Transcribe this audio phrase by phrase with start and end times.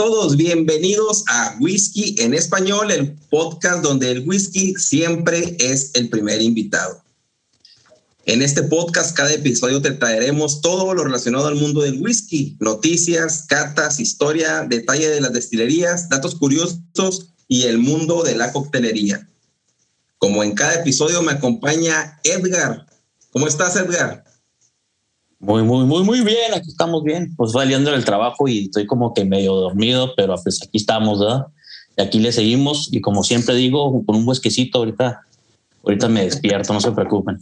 [0.00, 6.40] Todos, bienvenidos a Whisky en Español, el podcast donde el whisky siempre es el primer
[6.40, 7.04] invitado.
[8.24, 13.44] En este podcast, cada episodio te traeremos todo lo relacionado al mundo del whisky, noticias,
[13.46, 19.28] cartas, historia, detalle de las destilerías, datos curiosos y el mundo de la coctelería.
[20.16, 22.86] Como en cada episodio me acompaña Edgar.
[23.32, 24.24] ¿Cómo estás, Edgar?
[25.40, 26.52] Muy, muy, muy, muy bien.
[26.54, 27.34] Aquí estamos bien.
[27.34, 31.46] Pues saliendo del trabajo y estoy como que medio dormido, pero pues aquí estamos, ¿verdad?
[31.96, 32.88] Y aquí le seguimos.
[32.92, 35.22] Y como siempre digo, con un huesquecito ahorita,
[35.82, 37.40] ahorita me despierto, no se preocupen.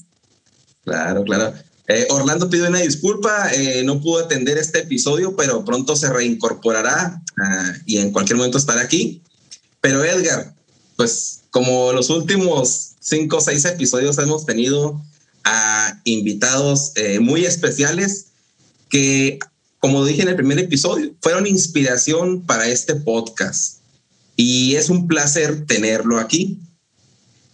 [0.85, 1.53] Claro, claro.
[1.89, 7.23] Eh, Orlando pide una disculpa, eh, no pudo atender este episodio, pero pronto se reincorporará
[7.43, 9.23] ah, y en cualquier momento estará aquí.
[9.81, 10.55] Pero Edgar,
[10.97, 15.01] pues como los últimos cinco o seis episodios hemos tenido
[15.49, 18.27] a invitados eh, muy especiales
[18.91, 19.39] que,
[19.79, 23.79] como dije en el primer episodio, fueron inspiración para este podcast.
[24.37, 26.59] Y es un placer tenerlo aquí.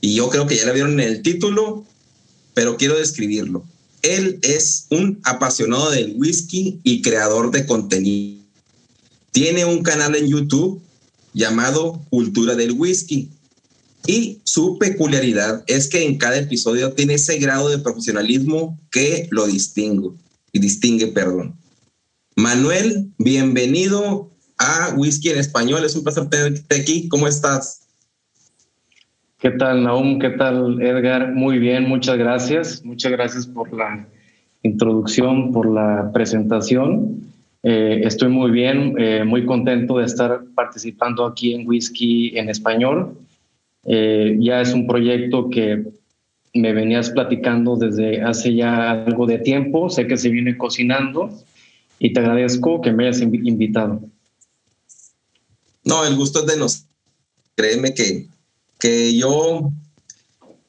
[0.00, 1.86] Y yo creo que ya lo vieron en el título,
[2.52, 3.64] pero quiero describirlo.
[4.02, 8.42] Él es un apasionado del whisky y creador de contenido.
[9.30, 10.82] Tiene un canal en YouTube
[11.32, 13.30] llamado Cultura del Whisky
[14.06, 19.46] y su peculiaridad es que en cada episodio tiene ese grado de profesionalismo que lo
[19.46, 20.10] distingue,
[20.52, 21.54] y distingue, perdón.
[22.36, 25.84] Manuel, bienvenido a Whisky en Español.
[25.84, 27.08] Es un placer tenerte aquí.
[27.08, 27.86] ¿Cómo estás?
[29.38, 30.18] ¿Qué tal, Naum?
[30.18, 31.32] ¿Qué tal, Edgar?
[31.32, 32.84] Muy bien, muchas gracias.
[32.84, 34.06] Muchas gracias por la
[34.62, 37.24] introducción, por la presentación.
[37.62, 43.16] Eh, estoy muy bien, eh, muy contento de estar participando aquí en Whisky en Español.
[43.86, 45.84] Eh, ya es un proyecto que
[46.54, 51.30] me venías platicando desde hace ya algo de tiempo, sé que se viene cocinando
[51.98, 54.00] y te agradezco que me hayas invitado.
[55.84, 56.88] No, el gusto es de nosotros.
[57.56, 58.28] Créeme que,
[58.78, 59.70] que yo,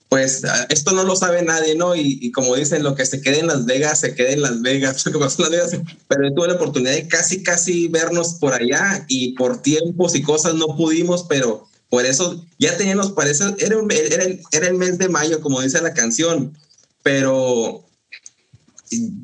[0.10, 1.96] pues esto no lo sabe nadie, ¿no?
[1.96, 5.04] Y, como dicen, lo que se quede en Las Vegas, se quede en Las Vegas,
[6.08, 10.56] pero tuve la oportunidad de casi, casi vernos por allá y por tiempos y cosas
[10.56, 15.10] no pudimos, pero por eso ya teníamos, parece, era, era, el, era el mes de
[15.10, 16.58] mayo, como dice la canción,
[17.04, 17.86] pero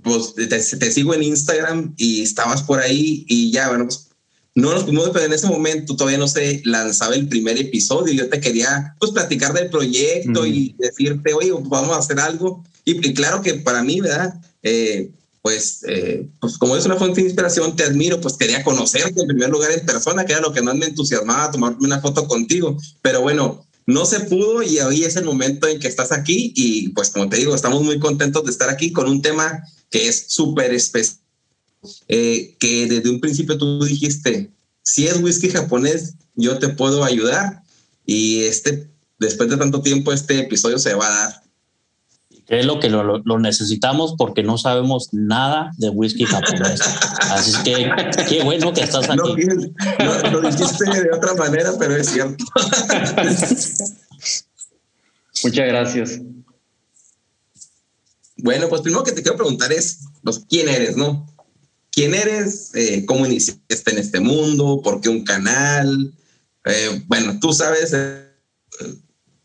[0.04, 4.08] pues te, sigo en Instagram y estabas por ahí y ya, bueno, pues
[4.54, 8.14] no nos pudimos, pero en ese momento todavía no se lanzaba el primer episodio.
[8.14, 12.64] Yo te quería pues platicar del proyecto y decirte, oye, vamos a hacer algo.
[12.84, 14.34] Y, claro que para mí, ¿verdad?
[14.62, 15.12] Eh,
[15.42, 19.28] pues, eh, pues como es una fuente de inspiración, te admiro, pues quería conocerte en
[19.28, 22.78] primer lugar en persona, que era lo que más me entusiasmaba, tomarme una foto contigo.
[23.02, 26.90] Pero bueno, no se pudo y hoy es el momento en que estás aquí y
[26.90, 30.26] pues como te digo, estamos muy contentos de estar aquí con un tema que es
[30.28, 31.18] súper especial,
[32.08, 34.52] eh, que desde un principio tú dijiste,
[34.84, 37.64] si es whisky japonés, yo te puedo ayudar
[38.06, 38.90] y este,
[39.20, 41.44] después de tanto tiempo, este episodio se va a dar
[42.60, 46.82] es lo que lo, necesitamos porque no sabemos nada de whisky japonés.
[47.32, 47.90] Así es que
[48.28, 49.18] qué bueno que estás aquí.
[49.18, 52.44] No, lo dijiste de otra manera, pero es cierto.
[55.44, 56.20] Muchas gracias.
[58.38, 61.32] Bueno, pues primero que te quiero preguntar es, pues, ¿quién eres, no?
[61.92, 66.14] quién eres, eh, cómo iniciaste en este mundo, por qué un canal.
[66.66, 68.26] Eh, bueno, tú sabes eh,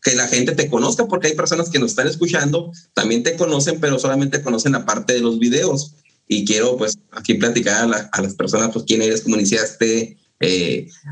[0.07, 3.79] que la gente te conozca porque hay personas que nos están escuchando, también te conocen,
[3.81, 5.95] pero solamente conocen la parte de los videos.
[6.29, 10.17] Y quiero pues aquí platicar a, las personas pues quién eres, cómo iniciaste,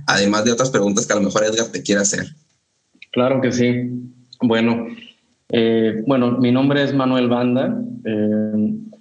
[0.08, 2.26] además de otras preguntas que a lo mejor Edgar te quiera hacer.
[3.12, 3.90] Claro que sí.
[4.42, 4.88] Bueno,
[6.06, 7.78] bueno, mi nombre es Manuel Banda.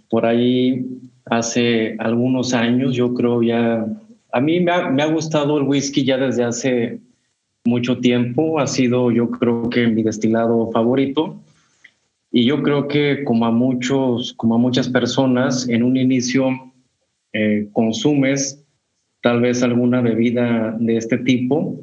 [0.08, 0.86] por ahí
[1.26, 3.86] hace algunos años, yo creo ya,
[4.32, 7.00] a mí me ha, gustado el whisky ya desde hace
[7.64, 11.40] mucho tiempo, ha sido yo creo que mi destilado favorito.
[12.30, 16.48] Y yo creo que como a muchos, como a muchas personas, en un inicio
[17.32, 18.64] eh, consumes
[19.22, 21.80] tal vez alguna bebida de este tipo,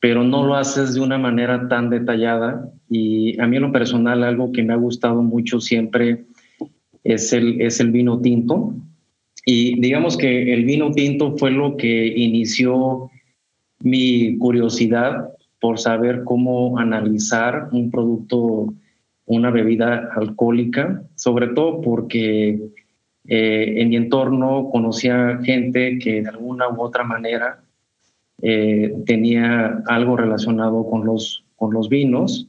[0.00, 2.70] pero no lo haces de una manera tan detallada.
[2.90, 6.26] Y a mí en lo personal algo que me ha gustado mucho siempre
[7.02, 8.74] es el, es el vino tinto.
[9.46, 13.10] Y digamos que el vino tinto fue lo que inició
[13.84, 15.28] mi curiosidad
[15.60, 18.74] por saber cómo analizar un producto,
[19.26, 22.60] una bebida alcohólica, sobre todo porque
[23.26, 27.64] eh, en mi entorno conocía gente que de alguna u otra manera
[28.42, 32.48] eh, tenía algo relacionado con los, con los vinos.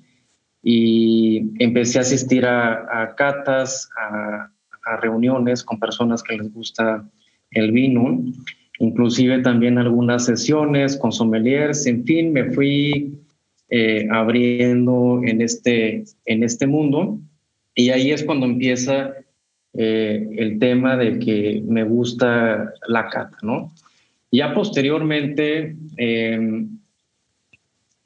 [0.62, 4.50] Y empecé a asistir a, catas, a,
[5.00, 7.08] reuniones con personas que les gusta
[7.52, 8.24] el vino,
[8.80, 13.18] inclusive también algunas sesiones con sommeliers, en fin, me fui
[13.70, 17.20] eh, abriendo en este, en este mundo
[17.74, 19.14] y ahí es cuando empieza
[19.74, 23.74] eh, el tema de que me gusta la cata, ¿no?
[24.32, 26.80] Ya posteriormente, em,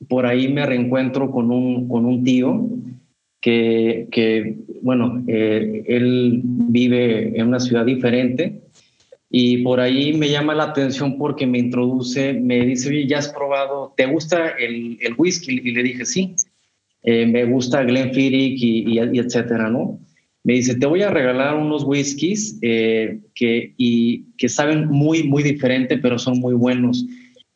[0.07, 2.69] por ahí me reencuentro con un, con un tío
[3.41, 8.61] que, bueno, eh, él vive en una ciudad diferente
[9.29, 13.29] y por ahí me llama la atención porque me introduce, me dice, oye, ¿ya has
[13.29, 15.61] probado, te gusta el, el whisky?
[15.63, 16.35] Y le dije, sí,
[17.03, 19.99] eh, me gusta Glenfiddich y, y, etcétera, ¿no?
[20.43, 25.43] Me dice, te voy a regalar unos whiskies eh, que, y, que saben muy, muy
[25.43, 27.05] diferente, pero son muy buenos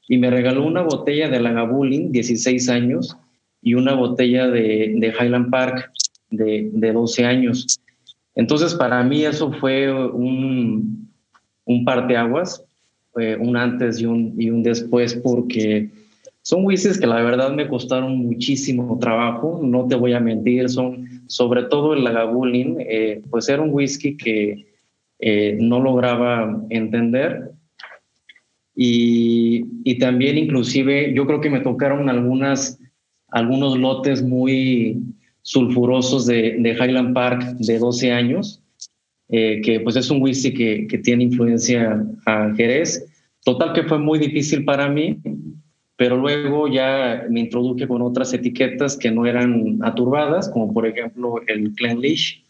[0.08, 3.18] y me regaló una botella de Lagavulin, 16 años,
[3.62, 5.90] y una botella de, de Highland Park
[6.30, 7.80] de, de, 12 años.
[8.36, 11.03] Entonces, para mí eso fue un,
[11.66, 12.64] un parteaguas,
[13.12, 15.90] fue un antes y un, y un después, porque
[16.42, 21.24] son whiskies que la verdad me costaron muchísimo trabajo, no te voy a mentir, son
[21.28, 24.66] sobre todo el Lagavulin, eh, pues era un whisky que
[25.20, 27.52] eh, no lograba entender.
[28.76, 29.64] Y,
[30.00, 32.80] también inclusive yo creo que me tocaron algunas,
[33.30, 35.02] algunos lotes muy
[35.44, 38.63] sulfurosos de, de Highland Park de 12 años,
[39.34, 43.06] eh, que pues es un whisky que, que tiene influencia a Jerez.
[43.44, 45.18] Total que fue muy difícil para mí,
[45.98, 51.42] pero luego ya me introduje con otras etiquetas que no eran aturbadas, como por ejemplo
[51.48, 52.44] el Glenlish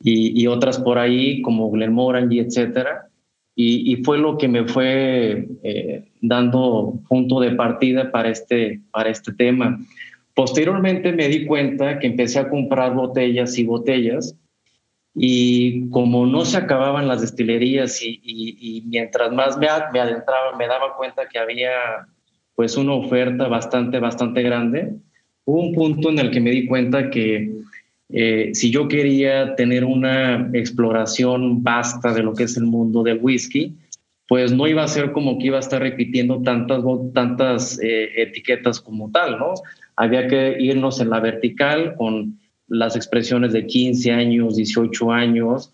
[0.00, 3.08] y, y otras por ahí como Glenmorangie, etcétera
[3.60, 9.32] y, fue lo que me fue eh, dando punto de partida para este, para este
[9.32, 9.84] tema.
[10.32, 14.36] Posteriormente me di cuenta que empecé a comprar botellas y botellas
[15.14, 20.96] y como no se acababan las destilerías y, mientras más me, me, adentraba me daba
[20.96, 21.70] cuenta que había
[22.54, 24.94] pues una oferta bastante, bastante grande,
[25.44, 27.52] hubo un punto en el que me di cuenta que
[28.10, 33.18] eh, si yo quería tener una exploración vasta de lo que es el mundo del
[33.20, 33.76] whisky,
[34.28, 36.82] pues no iba a ser como que iba a estar repitiendo tantas,
[37.14, 39.54] tantas eh, etiquetas como tal, ¿no?
[39.96, 42.38] Había que irnos en la vertical con
[42.68, 45.72] las expresiones de 15 años, 18 años,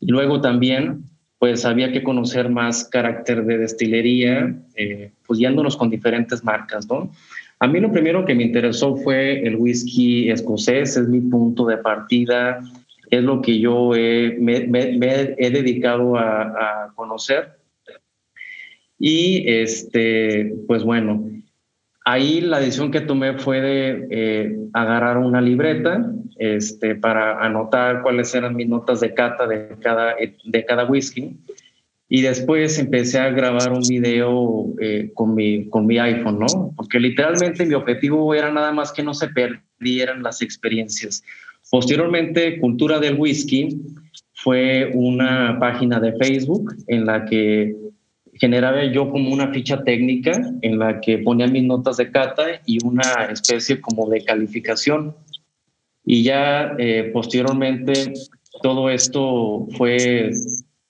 [0.00, 1.04] luego también,
[1.38, 7.10] pues había que conocer más carácter de destilería, eh, pues yéndonos con diferentes marcas, ¿no?
[7.60, 11.76] A mí lo primero que me interesó fue el whisky escocés, es mi punto de
[11.76, 12.60] partida,
[13.10, 17.58] es lo que yo me, he dedicado a, conocer.
[18.98, 21.28] Y este, pues bueno,
[22.04, 28.34] ahí la decisión que tomé fue de eh, agarrar una libreta este, para anotar cuáles
[28.34, 31.36] eran mis notas de cata de cada, de cada whisky
[32.08, 36.72] y después empecé a grabar un video eh, con, mi, con mi iPhone, ¿no?
[36.74, 41.22] Porque literalmente mi objetivo era nada más que no se perdieran las experiencias.
[41.70, 43.78] Posteriormente, Cultura del Whisky
[44.32, 47.76] fue una página de Facebook en la que
[48.32, 52.84] generaba yo como una ficha técnica en la que ponía mis notas de cata y
[52.84, 55.14] una especie como de calificación.
[56.12, 58.14] Y ya eh, posteriormente
[58.64, 60.32] todo esto fue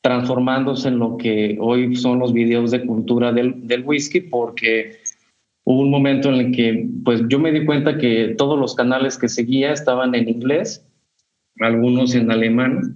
[0.01, 4.97] transformándose en lo que hoy son los videos de cultura del, whisky, porque
[5.65, 9.19] hubo un momento en el que pues yo me di cuenta que todos los canales
[9.19, 10.87] que seguía estaban en inglés,
[11.59, 12.95] algunos en alemán,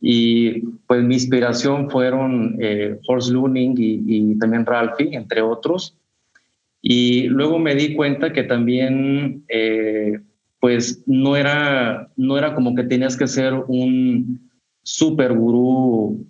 [0.00, 5.96] y pues mi inspiración fueron eh, Horst Luning y, también Ralphie, entre otros.
[6.80, 10.20] Y luego me di cuenta que también eh,
[10.60, 14.50] pues no era, no era como que tenías que ser un
[14.82, 16.26] super gurú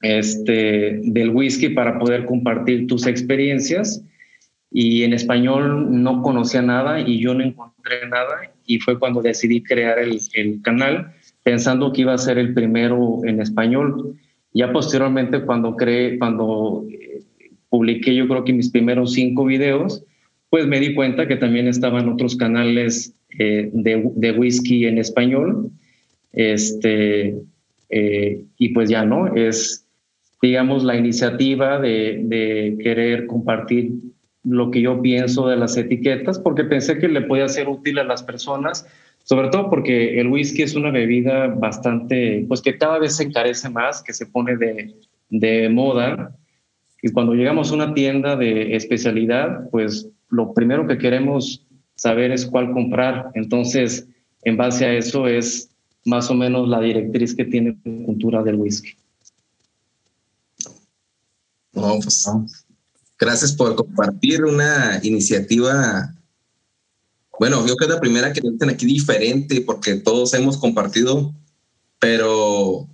[0.00, 4.04] este, del whisky para poder compartir tus experiencias.
[4.72, 9.62] Y en español no conocía nada y yo no encontré nada y fue cuando decidí
[9.62, 11.12] crear el, el canal
[11.42, 14.14] pensando que iba a ser el primero en español.
[14.52, 17.22] Ya posteriormente, cuando creé, cuando eh,
[17.68, 20.04] publiqué yo creo que mis primeros cinco videos,
[20.50, 25.70] pues me di cuenta que también estaban otros canales eh, de, de, whisky en español.
[26.32, 27.36] Este,
[27.88, 29.86] eh, y pues ya no, es,
[30.40, 33.92] digamos, la iniciativa de, de, querer compartir
[34.44, 38.04] lo que yo pienso de las etiquetas, porque pensé que le podía ser útil a
[38.04, 38.86] las personas
[39.24, 43.68] sobre todo porque el whisky es una bebida bastante, pues que cada vez se encarece
[43.68, 44.94] más, que se pone de,
[45.28, 46.36] de moda.
[47.02, 51.64] Y cuando llegamos a una tienda de especialidad, pues lo primero que queremos
[52.00, 53.30] saber es cuál comprar.
[53.34, 54.06] Entonces,
[54.42, 55.68] en base a eso es
[56.06, 58.94] más o menos la directriz que tiene la cultura del whisky.
[61.72, 62.26] Pues,
[63.18, 66.14] gracias por compartir una iniciativa
[67.38, 71.34] bueno, yo que es la primera que dicen aquí diferente porque todos hemos compartido,
[71.98, 72.86] pero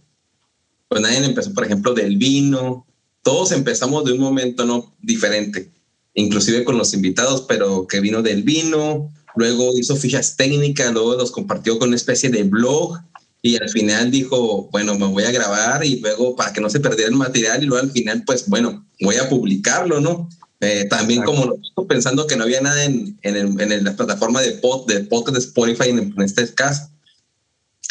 [0.86, 2.86] pues nadie empezó, por ejemplo, del vino.
[3.22, 5.72] Todos empezamos de un momento no diferente,
[6.16, 11.30] inclusive con los invitados, pero que vino del vino, luego hizo fichas técnicas, luego los
[11.30, 12.98] compartió con una especie de blog
[13.42, 16.80] y al final dijo, bueno, me voy a grabar y luego para que no se
[16.80, 20.28] perdiera el material y luego al final, pues bueno, voy a publicarlo, ¿no?
[20.60, 21.54] Eh, también como
[21.86, 25.44] pensando que no había nada en, en, en la plataforma de, pod, de podcast de
[25.44, 26.88] Spotify en, este caso.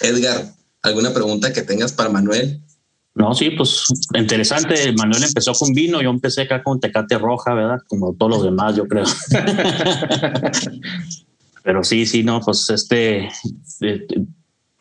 [0.02, 0.52] Edgar,
[0.82, 2.60] ¿alguna pregunta que tengas para Manuel?
[3.16, 4.92] No, sí, pues interesante.
[4.94, 7.80] Manuel empezó con vino, yo empecé acá con tecate roja, ¿verdad?
[7.88, 9.06] Como todos los demás, yo creo.
[11.64, 13.30] Pero sí, sí, no, pues este,
[13.82, 14.06] eh,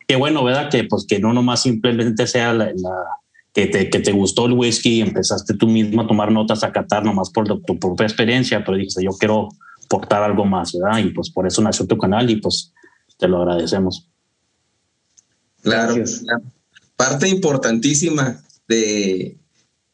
[0.05, 0.69] qué bueno, ¿verdad?
[0.69, 2.73] Que pues que no nomás simplemente sea la
[3.53, 6.73] que te, que te gustó el whisky y empezaste tú mismo a tomar notas, a
[6.73, 9.47] catar nomás por tu propia experiencia, pero dijiste, yo quiero
[9.87, 10.99] portar algo más, ¿verdad?
[10.99, 12.73] Y pues por eso nació tu canal y pues
[13.17, 14.09] te lo agradecemos.
[15.61, 15.95] Claro,
[16.95, 19.37] parte importantísima de,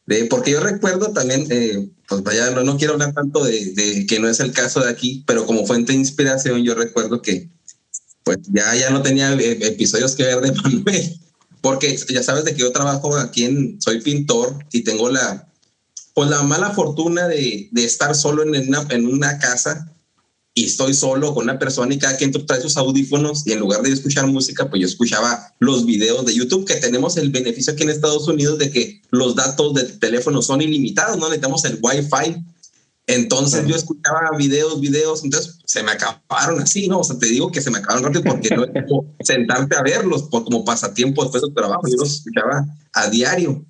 [0.06, 4.06] de, porque yo recuerdo también, eh, pues vaya, no, no quiero hablar tanto de, de,
[4.06, 7.50] que no es el caso de aquí, pero como fuente de inspiración, yo recuerdo que
[8.24, 11.18] pues ya, ya no tenía eh, episodios que ver de Manuel
[11.62, 15.48] porque ya sabes de que yo trabajo aquí en, soy pintor y tengo la,
[16.12, 19.91] pues la mala fortuna de, de estar solo en una, en una casa
[20.54, 23.82] y estoy solo con una persona y cada quien trae sus audífonos y en lugar
[23.82, 27.84] de escuchar música, pues yo escuchaba los videos de YouTube, que tenemos el beneficio aquí
[27.84, 32.44] en Estados Unidos de que los datos del teléfono son ilimitados, no necesitamos el Wi-Fi
[33.06, 37.00] entonces yo escuchaba videos, videos, entonces se me acabaron así, ¿no?
[37.00, 39.82] O sea, te digo que se me acabaron rápido porque no es como sentarte a
[39.82, 43.64] verlos por, como pasatiempo después del trabajo, yo los escuchaba a diario.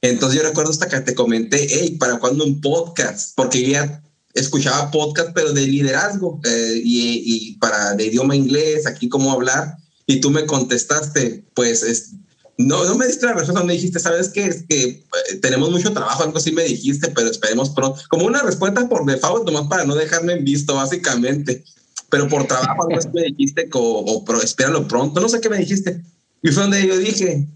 [0.00, 3.34] Entonces yo recuerdo hasta que te comenté, hey, ¿para cuándo un podcast?
[3.36, 4.02] Porque ya
[4.34, 9.76] escuchaba podcast, pero de liderazgo eh, y, y, para de idioma inglés, aquí cómo hablar,
[10.06, 12.14] y tú me contestaste, pues es,
[12.56, 14.46] no, no me diste la respuesta, me dijiste, ¿sabes qué?
[14.46, 18.00] Es que eh, tenemos mucho trabajo, algo así me dijiste, pero esperemos pronto.
[18.08, 21.64] Como una respuesta por default, nomás para no dejarme en visto, básicamente.
[22.10, 25.58] Pero por trabajo, algo así me dijiste, o, o espéralo pronto, no sé qué me
[25.58, 26.02] dijiste.
[26.42, 27.48] Y fue donde yo dije,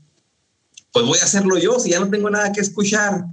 [0.92, 3.24] pues voy a hacerlo yo, si ya no tengo nada que escuchar.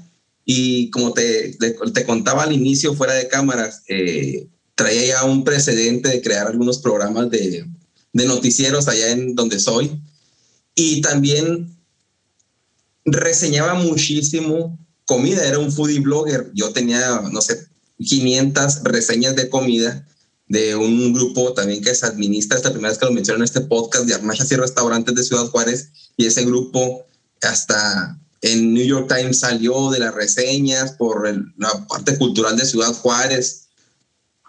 [0.46, 1.58] Y como te,
[1.94, 6.78] te, contaba al inicio, fuera de cámaras, eh, traía ya un precedente de crear algunos
[6.80, 7.66] programas de,
[8.14, 10.00] de noticieros allá en donde soy.
[10.76, 11.76] Y también
[13.06, 16.52] reseñaba muchísimo comida, era un foodie blogger.
[16.54, 20.06] Yo tenía, no sé, 500 reseñas de comida
[20.48, 23.62] de un grupo también que se administra, esta primera vez que lo menciono en este
[23.62, 27.06] podcast, de armachas y restaurantes de Ciudad Juárez, y ese grupo
[27.42, 32.94] hasta en New York Times salió de las reseñas por la parte cultural de Ciudad
[32.94, 33.66] Juárez,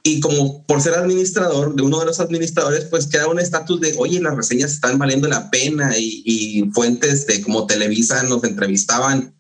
[0.07, 3.95] y como por ser administrador de uno de los administradores, pues queda un estatus de,
[3.99, 9.35] oye, las reseñas están valiendo la pena y, fuentes de como Televisa nos entrevistaban.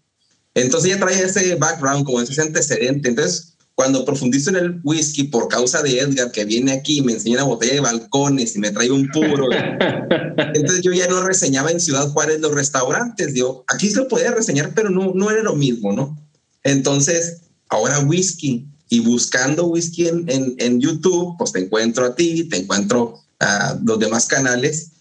[0.55, 3.11] Entonces ya traía ese background, como ese antecedente.
[3.11, 7.13] Entonces, cuando profundizo en el whisky por causa de Edgar, que viene aquí y me
[7.13, 9.51] enseña una botella de balcones y me trae un puro.
[10.55, 13.35] Entonces yo ya no reseñaba en Ciudad Juárez los restaurantes.
[13.35, 16.19] Digo, aquí se lo podía reseñar, pero no, no era lo mismo, ¿no?
[16.65, 22.57] Entonces, ahora whisky y buscando whisky en, en, YouTube, pues te encuentro a ti, te
[22.57, 24.93] encuentro a los demás canales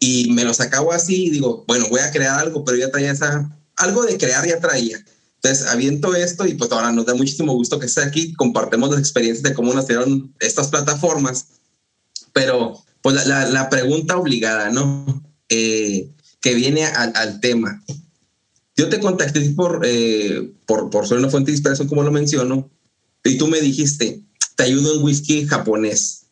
[0.00, 3.12] y me los acabo así y digo, bueno, voy a crear algo, pero ya traía
[3.12, 5.02] esa, algo de crear ya traía.
[5.42, 8.98] Entonces, aviento esto y pues ahora nos da muchísimo gusto que esté aquí, compartemos las
[8.98, 11.46] experiencias de cómo nacieron estas plataformas,
[12.32, 15.22] pero pues la, la, pregunta obligada, ¿no?
[15.48, 17.82] Eh, que viene al, tema.
[18.76, 22.68] Yo te contacté por, eh, por, por ser una fuente de inspiración, como lo menciono,
[23.24, 24.22] y tú me dijiste,
[24.56, 26.26] te ayudo en whisky japonés.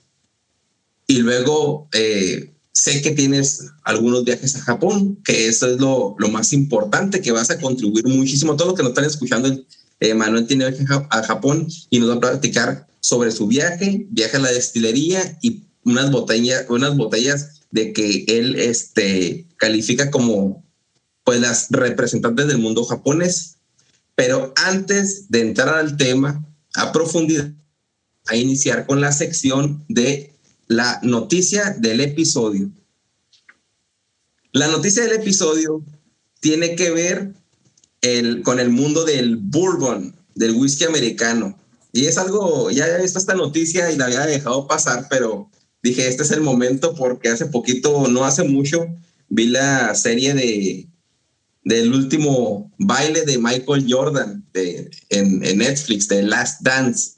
[1.07, 6.29] Y luego eh, sé que tienes algunos viajes a Japón, que eso es lo, lo,
[6.29, 8.55] más importante, que vas a contribuir muchísimo.
[8.55, 9.49] Todo lo que nos están escuchando,
[9.99, 14.37] eh, Manuel tiene viaje a Japón y nos va a platicar sobre su viaje, viaje
[14.37, 20.63] a la destilería y unas botellas, unas botellas de que él este, califica como
[21.25, 23.57] pues las representantes del mundo japonés.
[24.15, 27.51] Pero antes de entrar al tema a profundidad,
[28.27, 30.36] a iniciar con la sección de
[30.67, 32.71] la noticia del episodio.
[34.53, 35.85] La noticia del episodio
[36.41, 37.33] tiene que ver
[38.45, 41.59] con el mundo del bourbon, del whisky americano.
[41.93, 45.51] Y es algo, ya he visto esta noticia y la había dejado pasar, pero
[45.83, 48.87] dije, este es el momento porque hace poquito, no hace mucho,
[49.29, 50.89] vi la serie de
[51.67, 57.15] del último baile de Michael Jordan en, en Netflix, de Last Dance.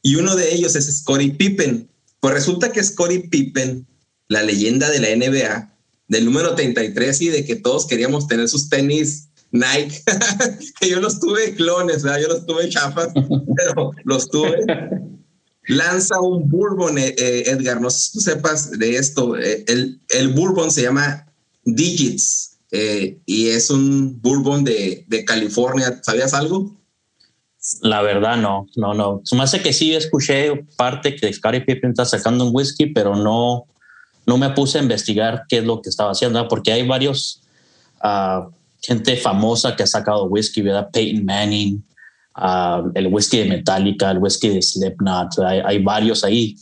[0.00, 1.90] Y uno de ellos es Scottie Pippen.
[2.22, 3.84] Pues resulta que Scottie Pippen,
[4.28, 5.76] la leyenda de la NBA,
[6.06, 10.00] del número 33 y de que todos queríamos tener sus tenis Nike,
[10.80, 12.20] que yo los tuve clones, ¿verdad?
[12.20, 13.08] yo los tuve chapas,
[13.56, 14.64] pero los tuve.
[15.66, 19.36] Lanza un bourbon, eh, eh, Edgar, no sé si tú sepas de esto.
[19.36, 21.26] Eh, el, el bourbon se llama
[21.64, 22.50] Digits
[23.26, 26.00] y es un bourbon de, de California.
[26.04, 26.80] ¿Sabías algo?
[27.80, 29.20] La verdad, no, no, no.
[29.24, 33.14] Se me hace que sí escuché parte que Scottie Pippen está sacando un whisky, pero
[33.14, 33.66] no,
[34.26, 37.42] no me puse a investigar qué es lo que estaba haciendo, porque hay varios,
[38.02, 40.90] uh, gente famosa que ha sacado whisky, ¿verdad?
[40.92, 41.84] Peyton Manning,
[42.36, 46.56] uh, el whisky de Metallica, el whisky de Slipknot, hay, hay, varios ahí.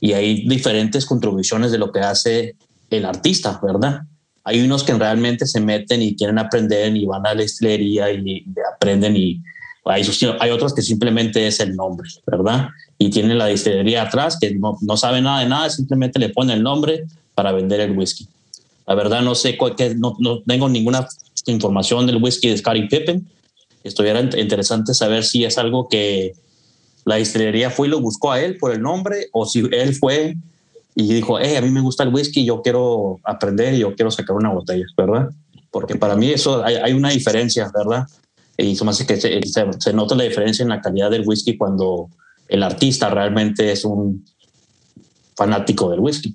[0.00, 2.56] Y hay diferentes contribuciones de lo que hace
[2.90, 4.02] el artista, ¿verdad?
[4.44, 8.18] Hay unos que realmente se meten y quieren aprender y van a la destilería y,
[8.18, 9.40] y aprenden y
[9.84, 10.02] hay,
[10.40, 12.68] hay otros que simplemente es el nombre, ¿verdad?
[12.98, 16.54] Y tienen la distillería atrás que no, no sabe nada de nada, simplemente le pone
[16.54, 18.28] el nombre para vender el whisky.
[18.86, 21.06] La verdad no sé, cuál, no, no tengo ninguna
[21.46, 23.26] información del whisky de Scottie Pippen.
[23.82, 26.34] Estuviera interesante saber si es algo que
[27.04, 30.36] la distillería fue y lo buscó a él por el nombre o si él fue
[30.94, 34.10] y dijo, eh, a mí me gusta el whisky, yo quiero aprender y yo quiero
[34.10, 35.30] sacar una botella, ¿verdad?
[35.70, 38.06] Porque para mí eso hay, hay una diferencia, ¿verdad?
[38.62, 39.40] Y se me hace que se,
[39.78, 42.08] se, nota la diferencia en la calidad del whisky cuando
[42.48, 44.24] el artista realmente es un
[45.36, 46.34] fanático del whisky.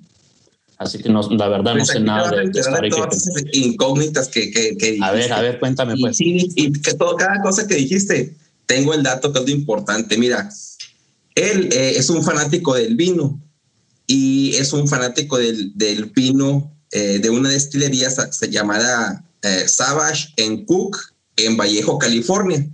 [0.76, 4.76] Así que no, la verdad no pues sé nada de, de todas incógnitas que, que,
[4.76, 6.20] que A ver, a ver, cuéntame pues.
[6.20, 8.36] Y, y que todo, cada cosa que dijiste,
[8.66, 10.16] tengo el dato que es lo importante.
[10.16, 10.48] Mira,
[11.34, 13.40] él eh, es un fanático del vino
[14.06, 18.08] y es un fanático del, del vino eh, de una destilería
[18.48, 20.96] llamada eh, Savage en Cook
[21.38, 22.66] en Vallejo, California.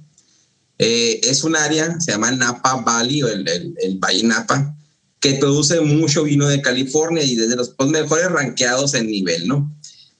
[0.79, 4.77] Eh, es un área, se llama Napa Valley o el, el, Valle Napa,
[5.21, 9.73] que produce mucho vino de California y desde los pues, mejores ranqueados en nivel, ¿no?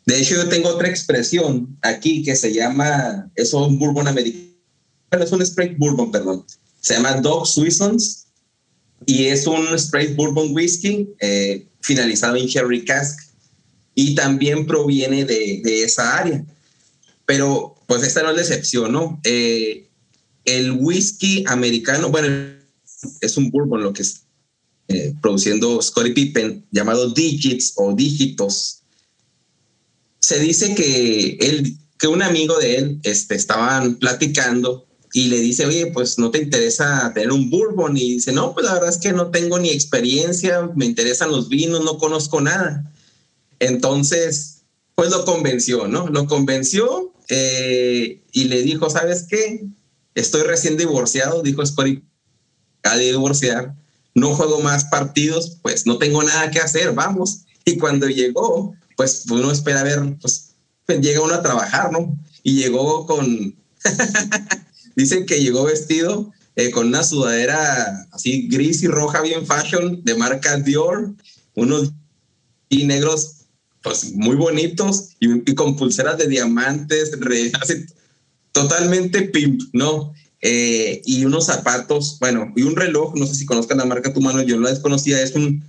[0.07, 4.53] De hecho, yo tengo otra expresión aquí que se llama, es un bourbon americano,
[5.13, 6.45] es un straight bourbon, perdón.
[6.81, 8.27] Se llama Dog Swissons
[9.07, 13.19] y es un straight bourbon whiskey eh, finalizado en Cherry cask
[13.95, 16.45] y también proviene de, de esa área.
[17.27, 19.21] Pero pues esta no es la excepción, ¿no?
[19.25, 19.89] Eh,
[20.45, 22.55] el whisky americano, bueno,
[23.21, 24.25] es un bourbon lo que es
[24.89, 28.83] eh, produciendo Scottie Pippen, llamado Digits o Dígitos.
[30.19, 35.65] Se dice que él, que un amigo de él, este, estaban platicando y le dice,
[35.65, 37.97] oye, pues no te interesa tener un bourbon.
[37.97, 41.49] Y dice, no, pues la verdad es que no tengo ni experiencia, me interesan los
[41.49, 42.93] vinos, no conozco nada.
[43.61, 46.09] Entonces, pues lo convenció, ¿no?
[46.09, 49.65] Lo convenció eh, y le dijo, ¿sabes qué?
[50.15, 53.75] Estoy recién divorciado, dijo acaba de divorciar,
[54.15, 57.41] no juego más partidos, pues no tengo nada que hacer, vamos.
[57.65, 60.51] Y cuando llegó, pues uno espera ver, pues,
[60.87, 62.17] pues llega uno a trabajar, ¿no?
[62.43, 63.57] Y llegó con,
[64.97, 70.15] dicen que llegó vestido eh, con una sudadera así gris y roja bien fashion de
[70.15, 71.15] marca Dior,
[71.57, 71.93] unos
[72.69, 73.44] y negros
[73.85, 77.13] pues muy bonitos y, con pulseras de diamantes,
[78.53, 80.13] totalmente pimp, ¿no?
[80.41, 84.21] Eh, y unos zapatos, bueno, y un reloj, no sé si conozcan la marca tu
[84.21, 85.63] mano, yo la desconocía, es un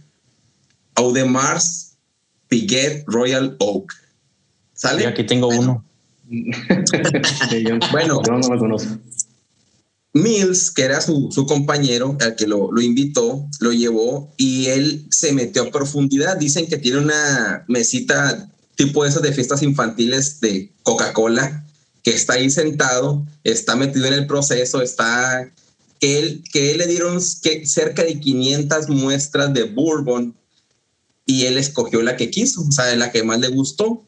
[0.95, 1.97] Audemars
[2.47, 3.93] Piguet Royal Oak.
[4.73, 5.03] ¿Sale?
[5.03, 5.83] Y aquí tengo uno.
[7.91, 8.97] bueno, no, no lo conozco.
[10.15, 15.05] Mills, que era su, su compañero, al que lo, lo, invitó, lo llevó y él
[15.11, 16.37] se metió a profundidad.
[16.37, 21.65] Dicen que tiene una mesita tipo de esas de fiestas infantiles de Coca-Cola,
[22.01, 25.51] que está ahí sentado, está metido en el proceso, está
[25.99, 30.33] que él, que le dieron cerca de 500 muestras de bourbon
[31.25, 34.07] y él escogió la que quiso, o sea, la que más le gustó.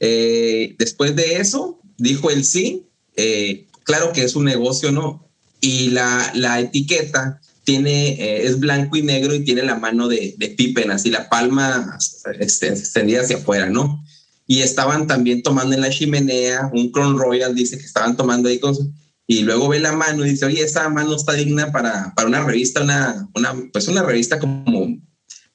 [0.00, 5.29] Eh, después de eso, dijo él sí, eh, claro que es un negocio, ¿no?
[5.60, 10.34] Y la, la etiqueta tiene, eh, es blanco y negro y tiene la mano de,
[10.38, 11.98] de Pippen, así la palma
[12.38, 14.02] este, extendida hacia afuera, ¿no?
[14.46, 18.58] Y estaban también tomando en la chimenea, un Crown Royal dice que estaban tomando ahí
[18.58, 18.74] con
[19.30, 22.42] y luego ve la mano y dice, oye, esa mano está digna para, para una
[22.42, 24.64] revista, una, una, pues una revista como,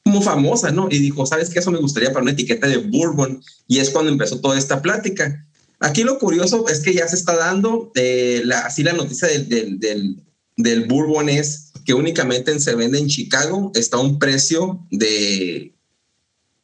[0.02, 0.88] como famosa, ¿no?
[0.90, 1.60] Y dijo, ¿sabes qué?
[1.60, 3.42] Eso me gustaría para una etiqueta de Bourbon.
[3.68, 5.45] Y es cuando empezó toda esta plática.
[5.80, 9.80] Aquí lo curioso es que ya se está dando, eh, la, así la noticia del,
[9.80, 10.24] del,
[10.56, 15.76] del, Bourbon es que únicamente se vende en Chicago, está a un precio de,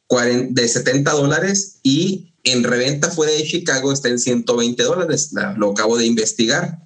[0.06, 5.70] 40, de 70 dólares y en reventa fuera de Chicago está en 120 dólares, lo
[5.70, 6.80] acabo de investigar.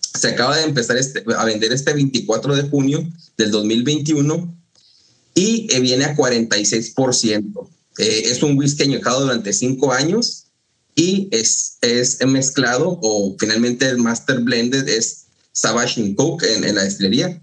[0.00, 4.56] Se acaba de empezar este, a vender este 24 de junio del 2021
[5.34, 7.68] y eh, viene a 46%.
[7.98, 10.47] Eh, es un whisky añejado durante cinco años
[10.98, 17.40] y es, es mezclado o finalmente el master blended es Savage Coke en, la destilería.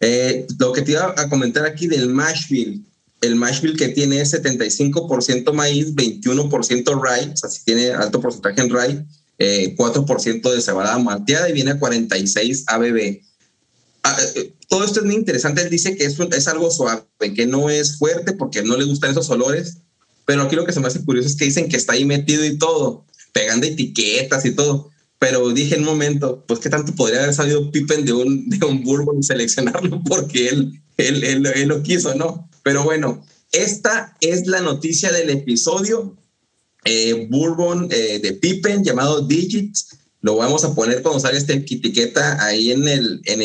[0.00, 2.82] Eh, lo que te iba a comentar aquí del Mashville,
[3.22, 8.70] el Mashville que tiene 75% maíz, 21% rye, o sea, si tiene alto porcentaje en
[8.70, 9.06] rye,
[9.38, 13.22] 4% de cebada malteada y viene a 46 ABV.
[14.02, 15.62] Ah, eh, todo esto es muy interesante.
[15.62, 19.12] Él dice que es, es algo suave, que no es fuerte porque no le gustan
[19.12, 19.78] esos olores,
[20.24, 22.44] pero aquí lo que se me hace curioso es que dicen que está ahí metido
[22.44, 24.90] y todo, pegando etiquetas y todo.
[25.18, 28.64] Pero dije en un momento, pues qué tanto podría haber salido Pippen de un, de
[28.64, 32.48] un Bourbon y seleccionarlo porque él, él, él, lo quiso, ¿no?
[32.62, 36.16] Pero bueno, esta es la noticia del episodio.
[36.84, 39.98] Eh, Bourbon eh, de Pippen llamado Digits.
[40.22, 43.42] Lo vamos a poner cuando salga esta etiqueta ahí en, el, en,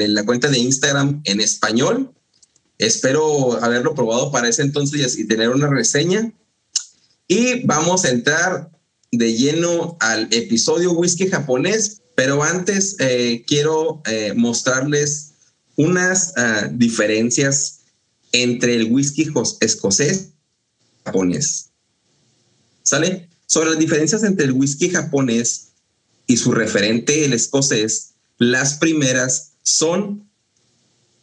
[0.00, 2.12] en la cuenta de Instagram en español
[2.80, 6.32] Espero haberlo probado para ese entonces y tener una reseña.
[7.28, 8.70] Y vamos a entrar
[9.12, 15.32] de lleno al episodio whisky japonés, pero antes eh, quiero eh, mostrarles
[15.76, 17.80] unas ah, diferencias
[18.32, 19.28] entre el whisky
[19.60, 20.28] escocés
[20.80, 21.68] y japonés.
[22.82, 23.28] ¿Sale?
[23.44, 25.72] Sobre las diferencias entre el whisky japonés
[26.26, 30.29] y su referente, el escocés, las primeras son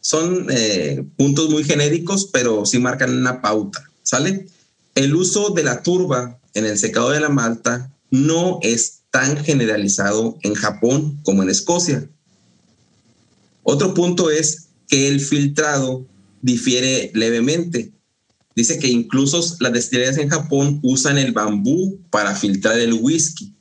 [0.08, 4.46] son eh, puntos muy genéricos, pero sí marcan una pauta, ¿sale?
[4.94, 10.38] El uso de la turba en el secado de la malta no es tan generalizado
[10.40, 12.08] en Japón como en Escocia.
[13.62, 16.06] Otro punto es que el filtrado
[16.40, 17.92] difiere levemente.
[18.56, 23.52] Dice que incluso las destilerías en Japón usan el bambú para filtrar el whisky.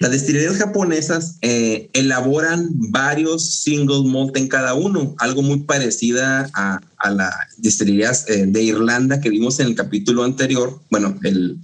[0.00, 6.80] Las destilerías japonesas eh, elaboran varios single malt en cada uno, algo muy parecida a,
[6.98, 10.80] a las destilerías eh, de Irlanda que vimos en el capítulo anterior.
[10.88, 11.58] Bueno, el,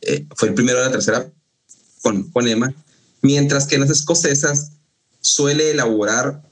[0.00, 1.30] eh, fue el primero de la tercera
[2.00, 2.74] con, con Emma,
[3.20, 4.72] mientras que las escocesas
[5.20, 6.42] suele elaborar,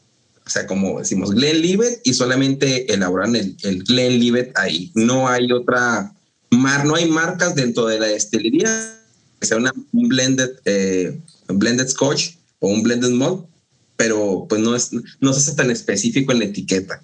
[0.46, 4.92] o sea, como decimos, Glenlivet y solamente elaboran el, el Glenlivet ahí.
[4.94, 6.14] No hay otra,
[6.50, 8.98] mar, no hay marcas dentro de la destilería
[9.40, 13.46] que sea un blended, eh, blended scotch o un blended malt,
[13.96, 17.02] pero pues no, es, no se hace tan específico en la etiqueta.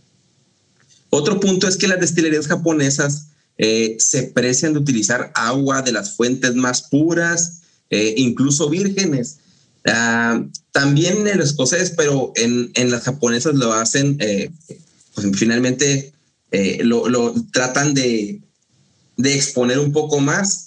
[1.08, 6.14] Otro punto es que las destilerías japonesas eh, se precian de utilizar agua de las
[6.14, 9.38] fuentes más puras, eh, incluso vírgenes.
[9.86, 14.18] Ah, también en el escocés, pero en, en, las japonesas lo hacen,
[15.14, 16.12] pues finalmente
[16.80, 18.40] lo, lo, tratan de,
[19.16, 20.66] de exponer un poco más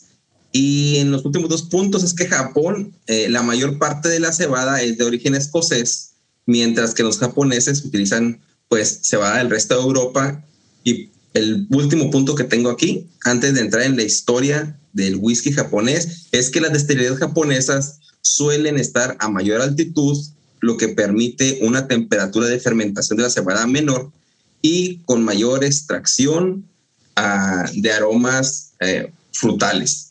[0.52, 4.34] y en los últimos dos puntos es que Japón, eh, la mayor parte de la
[4.34, 6.12] cebada es de origen escocés,
[6.46, 10.44] mientras que los japoneses utilizan pues cebada del resto de Europa.
[10.84, 15.52] Y el último punto que tengo aquí, antes de entrar en la historia del whisky
[15.52, 20.18] japonés, es que las destilerías japonesas suelen estar a mayor altitud,
[20.62, 24.12] lo que permite una temperatura de fermentación de la cebada menor
[24.62, 26.66] y con mayor extracción
[27.16, 30.09] ah, de aromas eh, frutales.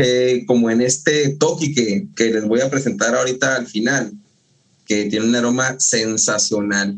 [0.00, 4.12] Eh, como en este toki que, les voy a presentar ahorita al final,
[4.86, 6.96] que tiene un aroma sensacional.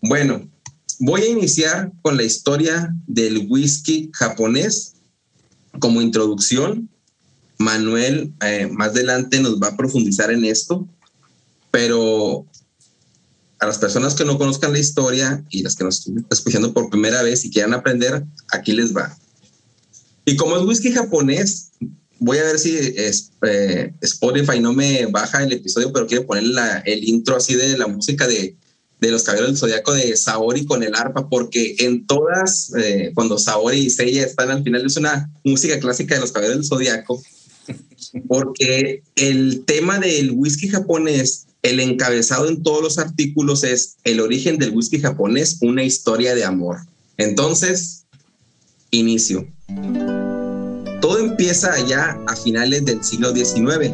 [0.00, 0.48] Bueno,
[1.00, 4.94] voy a iniciar con la historia del whisky japonés
[5.80, 6.88] como introducción.
[7.58, 10.86] Manuel eh, más adelante nos va a profundizar en esto,
[11.72, 12.46] pero
[13.58, 16.88] a las personas que no conozcan la historia y las que nos están escuchando por
[16.88, 19.16] primera vez y quieran aprender, aquí les va.
[20.24, 21.70] Y como es whisky japonés,
[22.18, 26.44] voy a ver si eh, Spotify no me baja el episodio, pero quiero poner
[26.84, 28.54] el intro así de la música de,
[29.00, 33.36] de los caballeros del zodiaco de Saori con el arpa, porque en todas, eh, cuando
[33.36, 37.20] Saori y Seiya están al final, es una música clásica de los caballeros del zodiaco,
[38.28, 44.58] porque el tema del whisky japonés, el encabezado en todos los artículos es el origen
[44.58, 46.78] del whisky japonés, una historia de amor.
[47.16, 48.04] Entonces,
[48.92, 49.48] inicio.
[51.02, 53.92] Todo empieza allá a finales del siglo XIX.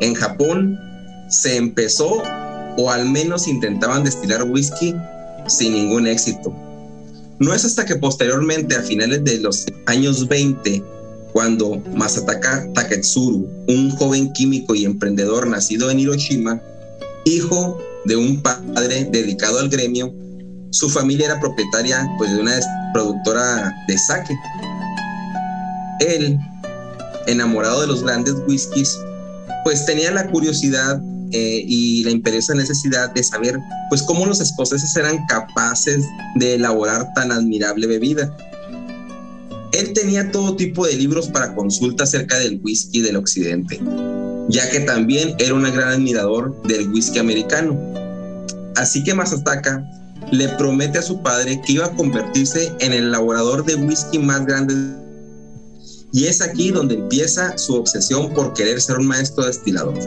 [0.00, 0.78] En Japón
[1.28, 2.22] se empezó
[2.76, 4.94] o al menos intentaban destilar whisky
[5.48, 6.54] sin ningún éxito.
[7.40, 10.82] No es hasta que posteriormente, a finales de los años 20,
[11.32, 16.60] cuando Masataka Taketsuru, un joven químico y emprendedor nacido en Hiroshima,
[17.24, 20.14] hijo de un padre dedicado al gremio,
[20.70, 22.60] su familia era propietaria pues, de una
[22.92, 24.34] productora de sake.
[26.00, 26.38] Él,
[27.26, 28.98] enamorado de los grandes whiskies,
[29.64, 31.00] pues tenía la curiosidad
[31.32, 33.58] eh, y la imperiosa necesidad de saber
[33.90, 36.06] pues cómo los escoceses eran capaces
[36.36, 38.34] de elaborar tan admirable bebida.
[39.72, 43.78] Él tenía todo tipo de libros para consulta acerca del whisky del occidente,
[44.48, 47.78] ya que también era un gran admirador del whisky americano.
[48.76, 49.84] Así que Masataka
[50.32, 54.46] le promete a su padre que iba a convertirse en el elaborador de whisky más
[54.46, 54.74] grande.
[56.12, 59.98] Y es aquí donde empieza su obsesión por querer ser un maestro destilador.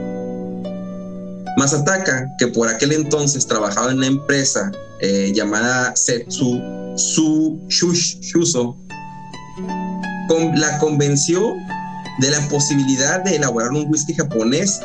[1.58, 6.62] Masataka, que por aquel entonces trabajaba en una empresa eh, llamada Setsu
[6.96, 8.78] Su Shuso,
[10.56, 11.56] la convenció
[12.20, 14.80] de la posibilidad de elaborar un whisky japonés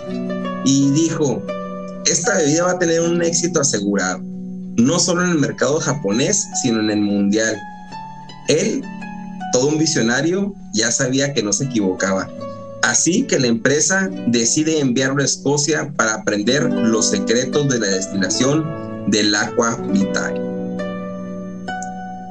[0.64, 1.42] y dijo,
[2.06, 4.20] esta bebida va a tener un éxito asegurado,
[4.76, 7.56] no solo en el mercado japonés, sino en el mundial.
[8.48, 8.82] Él,
[9.52, 12.28] todo un visionario, ya sabía que no se equivocaba.
[12.82, 18.64] Así que la empresa decide enviarlo a Escocia para aprender los secretos de la destilación
[19.08, 20.34] del agua vital.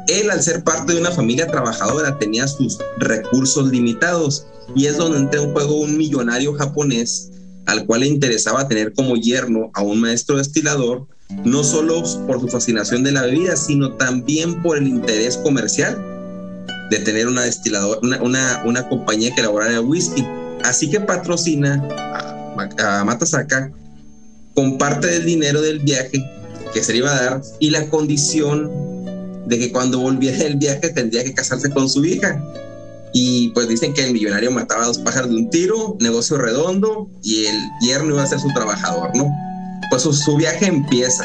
[0.08, 5.20] Él, al ser parte de una familia trabajadora, tenía sus recursos limitados y es donde
[5.20, 7.32] entra en juego un millonario japonés
[7.66, 11.08] al cual le interesaba tener como yerno a un maestro destilador,
[11.44, 16.15] no solo por su fascinación de la bebida, sino también por el interés comercial
[16.90, 20.26] de tener una destilador, una, una, compañía que elaborara el whisky.
[20.64, 21.84] Así que patrocina
[22.78, 23.72] a, Matasaka
[24.54, 26.24] con parte del dinero del viaje
[26.74, 28.72] que se le iba a dar y la condición
[29.48, 32.42] de que cuando volviera del viaje tendría que casarse con su hija.
[33.14, 37.10] Y pues dicen que el millonario mataba a dos pájaros de un tiro, negocio redondo,
[37.24, 39.32] y el yerno iba a ser su trabajador, ¿no?
[39.90, 41.24] Pues su, viaje empieza.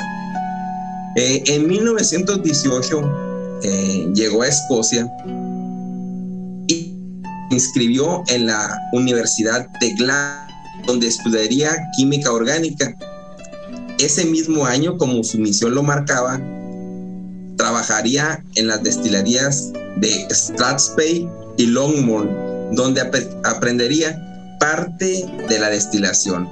[1.16, 5.11] Eh, en 1918 eh, llegó a Escocia
[7.50, 10.50] inscribió en la Universidad de Glasgow,
[10.86, 12.96] donde estudiaría química orgánica.
[13.98, 16.40] Ese mismo año, como su misión lo marcaba,
[17.56, 23.02] trabajaría en las destilerías de Strathspey y Longmorn, donde
[23.44, 24.18] aprendería
[24.58, 26.48] parte de la destilación.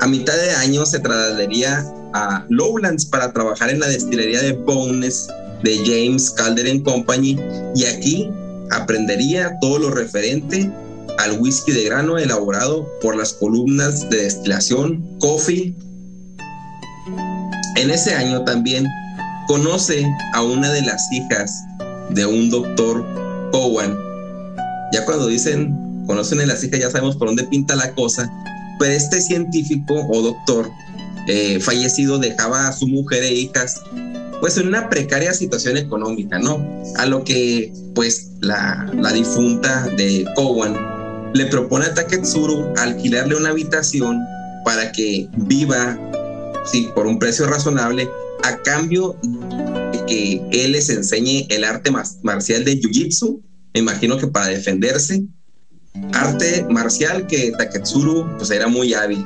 [0.00, 5.28] A mitad de año se trasladaría a Lowlands para trabajar en la destilería de Bones
[5.62, 7.38] de James Calder Company
[7.74, 8.28] y aquí
[8.72, 10.70] aprendería todo lo referente
[11.18, 15.74] al whisky de grano elaborado por las columnas de destilación Coffee.
[17.76, 18.86] En ese año también
[19.46, 21.64] conoce a una de las hijas
[22.10, 23.04] de un doctor
[23.50, 23.96] Cowan.
[24.92, 28.30] Ya cuando dicen conocen a las hijas ya sabemos por dónde pinta la cosa,
[28.78, 30.70] pero este científico o doctor
[31.28, 33.80] eh, fallecido dejaba a su mujer e hijas
[34.42, 36.66] pues en una precaria situación económica, ¿no?
[36.96, 40.76] A lo que pues la, la difunta de Cowan
[41.32, 44.18] le propone a Taketsuru alquilarle una habitación
[44.64, 45.96] para que viva,
[46.66, 48.10] sí, por un precio razonable,
[48.42, 49.16] a cambio
[49.92, 51.92] de que él les enseñe el arte
[52.24, 53.40] marcial de Jiu-Jitsu,
[53.74, 55.22] me imagino que para defenderse,
[56.14, 59.24] arte marcial que Taketsuru pues era muy hábil.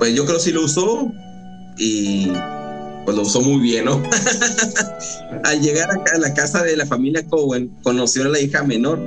[0.00, 1.12] Pues yo creo que sí lo usó
[1.78, 2.32] y
[3.04, 4.02] pues lo usó muy bien, ¿no?
[5.44, 9.00] Al llegar a la casa de la familia Cowen, conoció a la hija menor,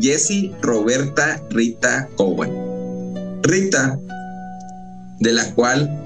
[0.00, 2.52] Jessie Roberta Rita Cowen.
[3.42, 3.98] Rita,
[5.20, 6.02] de la cual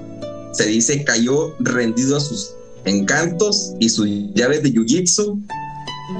[0.53, 2.55] se dice cayó rendido a sus
[2.85, 5.41] encantos y sus llaves de jiu-jitsu,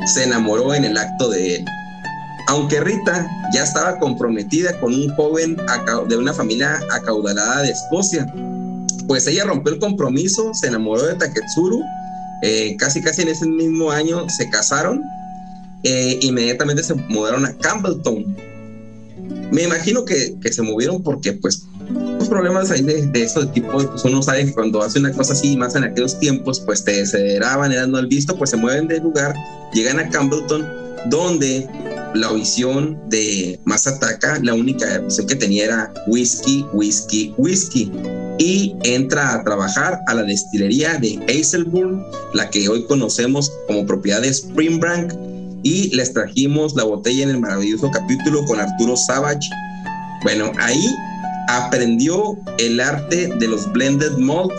[0.06, 1.66] se enamoró en el acto de él.
[2.48, 5.58] Aunque Rita ya estaba comprometida con un joven
[6.08, 8.26] de una familia acaudalada de Escocia,
[9.08, 11.82] pues ella rompió el compromiso, se enamoró de Taketsuru,
[12.44, 15.04] eh, casi casi en ese mismo año se casaron,
[15.84, 18.36] eh, inmediatamente se mudaron a Campbelltown.
[19.52, 23.72] Me imagino que, que se movieron porque pues los problemas ahí de, de de tipo,
[23.72, 26.94] pues uno sabe que cuando hace una cosa así, más en aquellos tiempos, pues te
[26.94, 29.36] desesperaban, eran mal visto, pues se mueven de lugar,
[29.74, 30.68] llegan a Campbellton,
[31.10, 31.68] donde
[32.14, 37.92] la visión de Masataka, la única visión que tenía era whisky, whisky, whisky.
[38.40, 44.22] Y entra a trabajar a la destilería de Hazelburn, la que hoy conocemos como propiedad
[44.22, 45.14] de Springbank.
[45.64, 49.48] Y les trajimos la botella en el maravilloso capítulo con Arturo Savage.
[50.24, 50.88] Bueno, ahí
[51.48, 54.52] aprendió el arte de los blended malt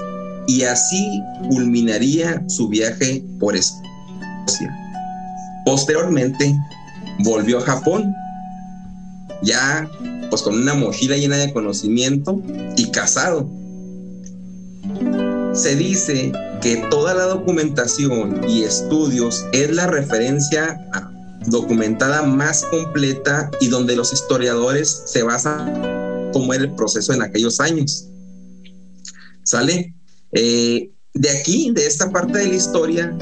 [0.46, 4.76] y así culminaría su viaje por Escocia.
[5.64, 6.54] Posteriormente
[7.20, 8.14] volvió a Japón,
[9.42, 9.88] ya
[10.30, 12.40] pues con una mochila llena de conocimiento
[12.76, 13.50] y casado.
[15.52, 20.80] Se dice que toda la documentación y estudios es la referencia
[21.46, 27.60] documentada más completa y donde los historiadores se basan cómo era el proceso en aquellos
[27.60, 28.08] años.
[29.42, 29.94] ¿Sale?
[30.32, 33.16] Eh, de aquí, de esta parte de la historia,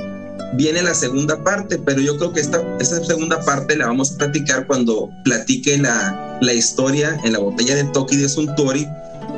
[0.54, 4.18] viene la segunda parte, pero yo creo que esta, esta segunda parte la vamos a
[4.18, 8.86] platicar cuando platique la, la historia en la botella de Toki de Suntory,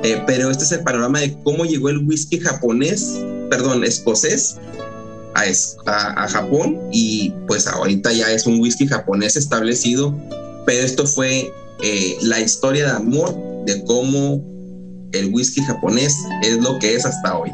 [0.02, 3.18] eh, pero este es el panorama de cómo llegó el whisky japonés,
[3.50, 4.56] perdón, escocés
[5.86, 10.14] a, Japón y pues ahorita ya es un whisky japonés establecido,
[10.66, 14.44] pero esto fue eh, la historia de amor de cómo
[15.12, 17.50] el whisky japonés es lo que es hasta hoy.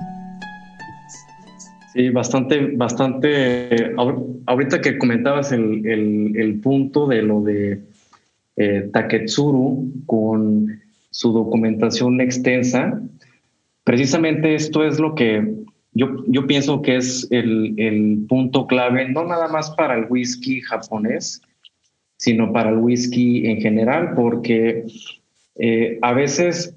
[1.98, 3.92] Sí, bastante, bastante.
[4.46, 7.80] Ahorita que comentabas el, el, punto de lo de
[8.54, 10.80] eh, Taketsuru con
[11.10, 13.02] su documentación extensa,
[13.82, 15.56] precisamente esto es lo que
[15.92, 20.60] yo, yo pienso que es el, el punto clave, no nada más para el whisky
[20.60, 21.42] japonés,
[22.16, 24.84] sino para el whisky en general, porque
[25.56, 26.76] eh, a veces,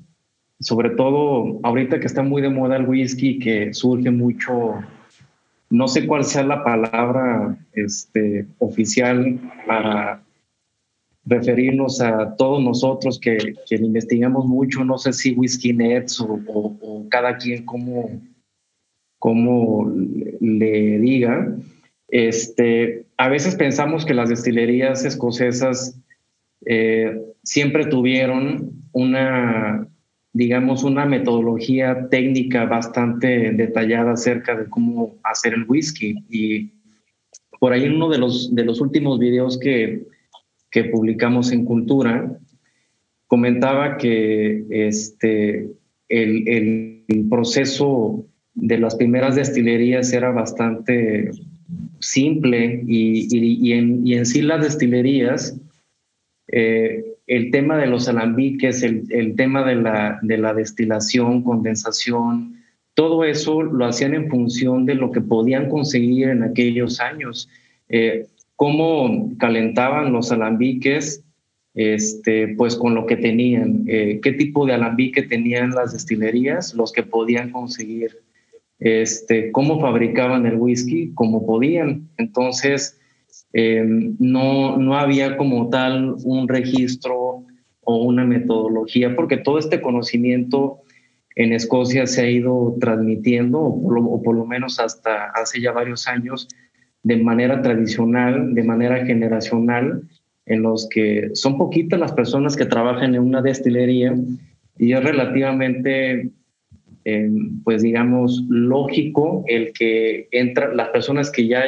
[0.60, 4.82] sobre todo ahorita que está muy de moda el whisky, que surge mucho
[5.72, 10.22] no sé cuál sea la palabra este, oficial para
[11.26, 17.66] referirnos a todos nosotros que, investigamos mucho, no sé si Whisky Nets o, cada quien
[17.66, 18.22] como,
[19.18, 19.90] como
[20.40, 21.56] le diga.
[22.10, 25.98] Este, a veces pensamos que las destilerías escocesas
[26.66, 29.88] eh, siempre tuvieron una
[30.34, 36.16] digamos, una metodología técnica bastante detallada acerca de cómo hacer el whisky.
[36.30, 36.72] Y
[37.60, 40.04] por ahí en uno de los, de los últimos videos que,
[40.70, 42.40] que publicamos en Cultura,
[43.28, 45.70] comentaba que este,
[46.10, 51.30] el, el, proceso de las primeras destilerías era bastante
[52.00, 55.58] simple y, y, y, en, y en, sí las destilerías
[56.48, 62.58] eh, el tema de los alambiques, el, tema de la, de la, destilación, condensación,
[62.94, 67.50] todo eso lo hacían en función de lo que podían conseguir en aquellos años.
[67.90, 71.24] Eh, cómo calentaban los alambiques,
[71.74, 76.92] este, pues con lo que tenían, eh, qué tipo de alambique tenían las destilerías, los
[76.92, 78.20] que podían conseguir,
[78.80, 82.10] este, cómo fabricaban el whisky, como podían.
[82.18, 83.00] Entonces,
[83.54, 83.84] eh,
[84.20, 87.46] no, no había como tal un registro
[87.82, 90.82] o una metodología, porque todo este conocimiento
[91.36, 96.48] en Escocia se ha ido transmitiendo, o por, lo, menos hasta hace ya varios años,
[97.04, 100.04] de manera tradicional, de manera generacional,
[100.46, 104.16] en los que son poquitas las personas que trabajan en una destilería
[104.78, 106.32] y es relativamente,
[107.06, 107.30] eh,
[107.64, 111.64] pues digamos, lógico el que entra, las personas que ya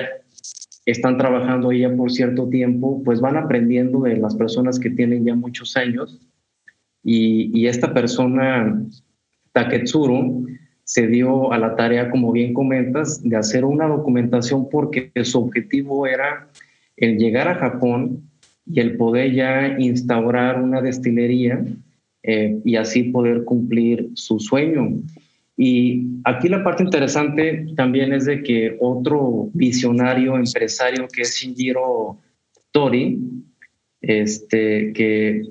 [0.86, 5.36] están trabajando ya por cierto tiempo, pues van aprendiendo de las personas que tienen ya
[5.36, 6.19] muchos años.
[7.03, 8.81] Y, esta persona,
[9.51, 10.47] Taketsuru,
[10.86, 16.07] se dio a la tarea, como bien comentas, de hacer una documentación porque su objetivo
[16.07, 16.49] era
[16.97, 18.29] el llegar a Japón
[18.65, 21.65] y el poder ya instaurar una destilería
[22.23, 25.01] eh, y así poder cumplir su sueño.
[25.55, 32.17] Y aquí la parte interesante también es de que otro visionario empresario que es Shinjiro
[32.71, 33.19] Tori,
[34.01, 35.43] este, que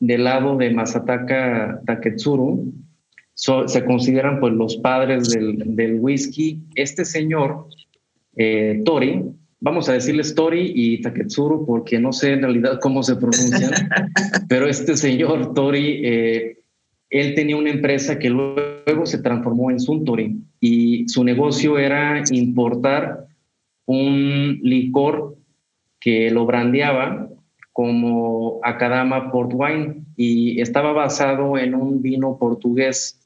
[0.00, 2.72] del lado de Masataka Taketsuru,
[3.34, 6.60] se consideran pues los padres del, del whisky.
[6.74, 7.66] Este señor,
[8.36, 9.22] eh, Tori,
[9.60, 13.70] vamos a decirles Tori y Taketsuru porque no sé en realidad cómo se pronuncian,
[14.48, 16.58] pero este señor Tori, eh,
[17.10, 23.26] él tenía una empresa que luego se transformó en Suntory y su negocio era importar
[23.86, 25.36] un licor
[26.00, 27.28] que lo brandeaba
[27.72, 33.20] como Akadama Port Wine y estaba basado en un vino portugués.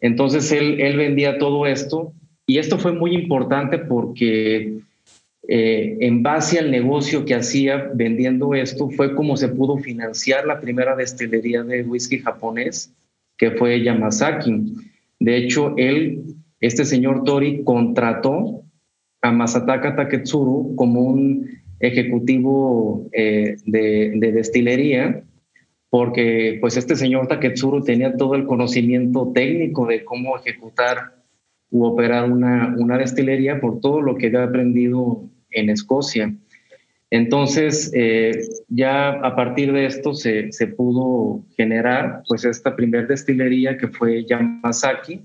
[0.00, 2.12] Entonces él, él vendía todo esto
[2.46, 4.80] y esto fue muy importante porque
[5.52, 10.60] eh, en base al negocio que hacía vendiendo esto, fue como se pudo financiar la
[10.60, 12.94] primera destilería de whisky japonés,
[13.36, 14.76] que fue Yamazaki.
[15.18, 18.62] De hecho, él, este señor Tori, contrató
[19.22, 21.48] a Masataka Taketsuru como un
[21.80, 25.24] ejecutivo eh, de, de, destilería,
[25.88, 31.16] porque pues este señor Taketsuru tenía todo el conocimiento técnico de cómo ejecutar
[31.72, 36.34] u operar una, una destilería por todo lo que había aprendido en Escocia.
[37.10, 38.30] Entonces, eh,
[38.68, 45.20] ya a partir de esto se, pudo generar pues esta primer destilería que fue Yamazaki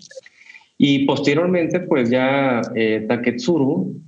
[0.80, 4.02] y posteriormente pues ya eh, Taketsuru,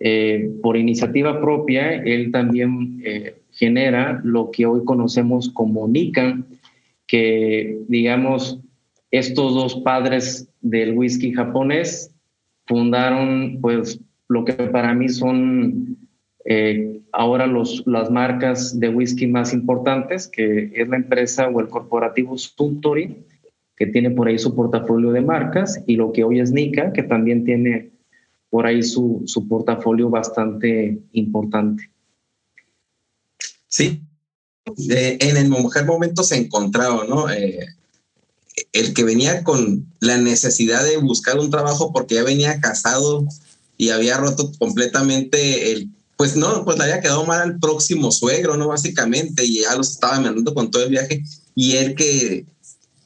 [0.00, 3.02] eh, por iniciativa propia, él también
[3.52, 6.38] genera lo que hoy conocemos como Nika,
[7.06, 8.60] que digamos
[9.10, 12.12] estos dos padres del whisky japonés
[12.66, 14.00] fundaron pues
[14.34, 15.96] lo que para mí son
[16.44, 22.36] eh, ahora las marcas de whisky más importantes, que es la empresa o el corporativo
[22.36, 23.24] Suntory,
[23.76, 27.04] que tiene por ahí su portafolio de marcas, y lo que hoy es Nika, que
[27.04, 27.92] también tiene
[28.50, 31.90] por ahí su, su portafolio bastante importante.
[33.68, 34.02] Sí,
[34.66, 37.30] en el mejor momento se encontraron, ¿no?
[37.30, 37.66] Eh,
[38.72, 43.26] el que venía con la necesidad de buscar un trabajo porque ya venía casado
[43.76, 48.56] y había roto completamente el, pues no, pues le había quedado mal al próximo suegro,
[48.56, 48.68] ¿no?
[48.68, 52.46] Básicamente, y ya los estaba mandando con todo el viaje, y él que,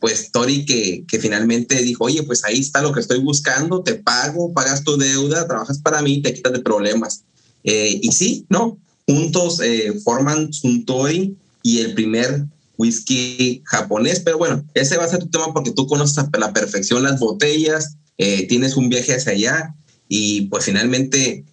[0.01, 3.95] pues Tori que, que finalmente dijo, oye, pues ahí está lo que estoy buscando, te
[3.95, 7.23] pago, pagas tu deuda, trabajas para mí, te quitas de problemas.
[7.65, 8.79] Eh, y sí, ¿no?
[9.07, 12.45] Juntos eh, forman Suntory y el primer
[12.77, 16.53] whisky japonés, pero bueno, ese va a ser tu tema porque tú conoces a la
[16.53, 19.75] perfección las botellas, eh, tienes un viaje hacia allá
[20.09, 21.45] y pues finalmente,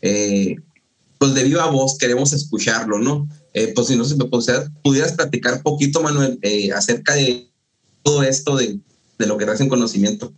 [0.00, 0.56] eh,
[1.18, 3.28] pues de viva voz queremos escucharlo, ¿no?
[3.52, 7.48] Eh, pues si no se me pudieras platicar poquito, Manuel, eh, acerca de
[8.02, 8.78] todo esto de,
[9.18, 10.32] de lo que en conocimiento.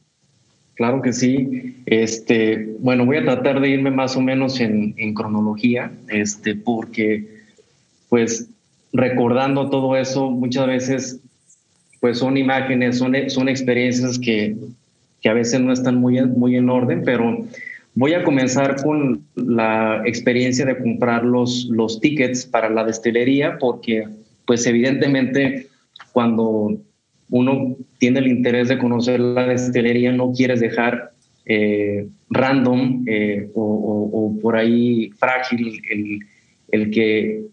[0.74, 1.74] Claro que sí.
[1.87, 7.45] Este, bueno, voy a tratar de irme más o menos en, en cronología, este, porque,
[8.11, 8.47] pues,
[8.93, 11.18] recordando todo eso, muchas veces,
[12.01, 14.55] pues, son imágenes, son, son experiencias que,
[15.27, 17.45] que a veces no están muy, muy en orden, pero
[17.99, 24.07] Voy a comenzar con la experiencia de comprar los, los tickets para la destilería porque
[24.45, 25.68] pues evidentemente
[26.12, 26.77] cuando
[27.31, 31.12] uno tiene el interés de conocer la destilería no quieres dejar
[31.47, 36.18] eh, random eh, o, por ahí frágil el,
[36.72, 37.47] el, que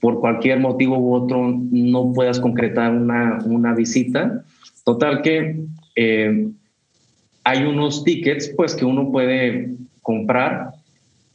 [0.00, 4.42] por cualquier motivo u otro no puedas concretar una, una visita.
[4.84, 5.60] Total que
[5.94, 6.48] eh,
[7.44, 9.68] hay unos tickets pues que uno puede
[10.02, 10.70] comprar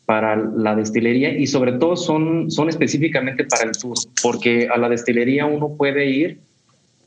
[0.05, 4.89] para la destilería y sobre todo son, son específicamente para el tour, porque a la
[4.89, 6.39] destilería uno puede ir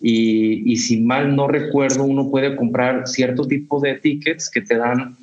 [0.00, 4.76] y, y si mal no recuerdo, uno puede comprar cierto tipo de tickets que te
[4.76, 5.16] dan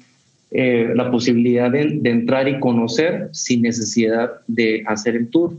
[0.51, 5.53] eh, la posibilidad de, de, entrar y conocer sin necesidad de hacer el tour.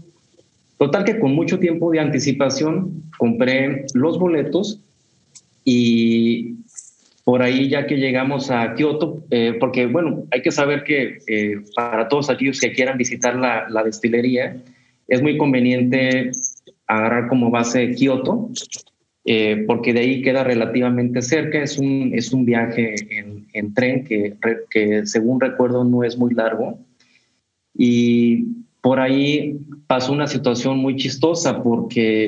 [0.77, 4.81] Total que con mucho tiempo de anticipación compré los boletos
[5.64, 6.57] y
[7.31, 11.62] por ahí ya que llegamos a Kioto, eh, porque bueno, hay que saber que eh,
[11.76, 14.61] para todos aquellos que quieran visitar la, la, destilería,
[15.07, 16.33] es muy conveniente
[16.89, 18.51] agarrar como base Kioto,
[19.24, 24.03] eh, porque de ahí queda relativamente cerca, es un, es un viaje en, en tren
[24.03, 24.35] que,
[24.68, 26.81] que según recuerdo no es muy largo.
[27.72, 28.47] Y
[28.81, 29.57] por ahí
[29.87, 32.26] pasó una situación muy chistosa porque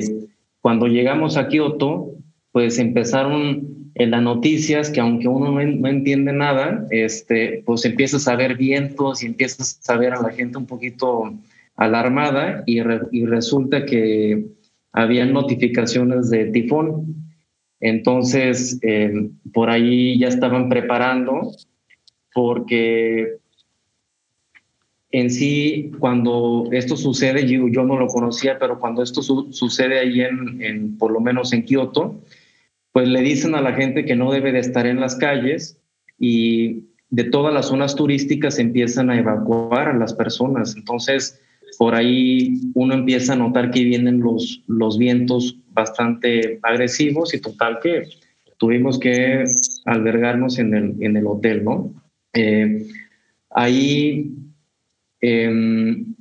[0.61, 2.13] cuando llegamos a Kioto,
[2.53, 8.35] pues empezaron en las noticias que aunque uno no, entiende nada, este, pues empiezas a
[8.35, 11.33] ver vientos y empiezas a ver a la gente un poquito
[11.75, 12.79] a la Armada y,
[13.11, 14.45] y resulta que
[14.91, 17.15] había notificaciones de tifón.
[17.79, 21.51] Entonces, eh, por ahí ya estaban preparando
[22.33, 23.37] porque
[25.11, 30.21] en sí, cuando esto sucede, yo, yo no lo conocía, pero cuando esto sucede ahí
[30.21, 32.19] en, en, por lo menos en Kioto,
[32.93, 35.77] pues le dicen a la gente que no debe de estar en las calles
[36.19, 40.75] y de todas las zonas turísticas empiezan a evacuar a las personas.
[40.77, 41.41] Entonces,
[41.77, 47.79] por ahí uno empieza a notar que vienen los, los vientos bastante agresivos y total
[47.81, 48.03] que
[48.57, 49.43] tuvimos que
[49.85, 51.93] albergarnos en el, en el hotel, ¿no?
[52.33, 52.87] Eh,
[53.49, 54.31] ahí
[55.19, 56.15] em,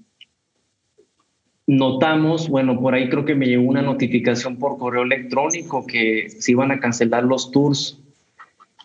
[1.67, 6.53] notamos, bueno, por ahí creo que me llegó una notificación por correo electrónico que se
[6.53, 8.03] iban a cancelar los tours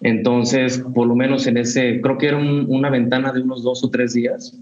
[0.02, 3.90] entonces, por lo menos en ese, creo que era una ventana de unos dos o
[3.90, 4.58] tres días.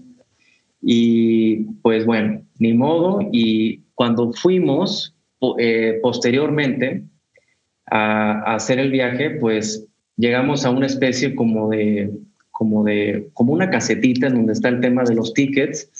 [0.82, 3.20] Y pues bueno, ni modo.
[3.32, 5.14] Y cuando fuimos
[5.58, 7.04] eh, posteriormente
[7.86, 9.86] a, hacer el viaje, pues
[10.16, 12.10] llegamos a una especie como de,
[12.50, 15.90] como de, como una casetita en donde está el tema de los tickets.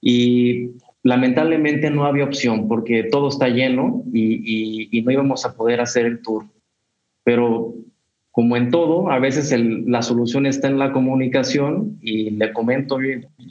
[0.00, 0.70] Y
[1.04, 6.22] lamentablemente no había opción porque todo está lleno y, no íbamos a poder hacer el
[6.22, 6.46] tour.
[7.22, 7.74] Pero
[8.30, 9.54] como en todo, a veces
[9.86, 12.98] la solución está en la comunicación y le comento,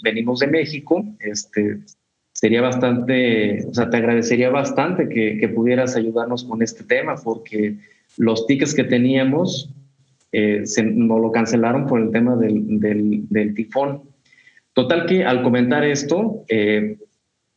[0.03, 1.77] venimos de México, este,
[2.33, 7.77] sería bastante, o sea, te agradecería bastante que, pudieras ayudarnos con este tema porque
[8.17, 9.69] los tickets que teníamos
[10.31, 12.79] eh, nos lo cancelaron por el tema del,
[13.29, 14.01] del, tifón.
[14.73, 16.97] Total que al comentar esto, eh,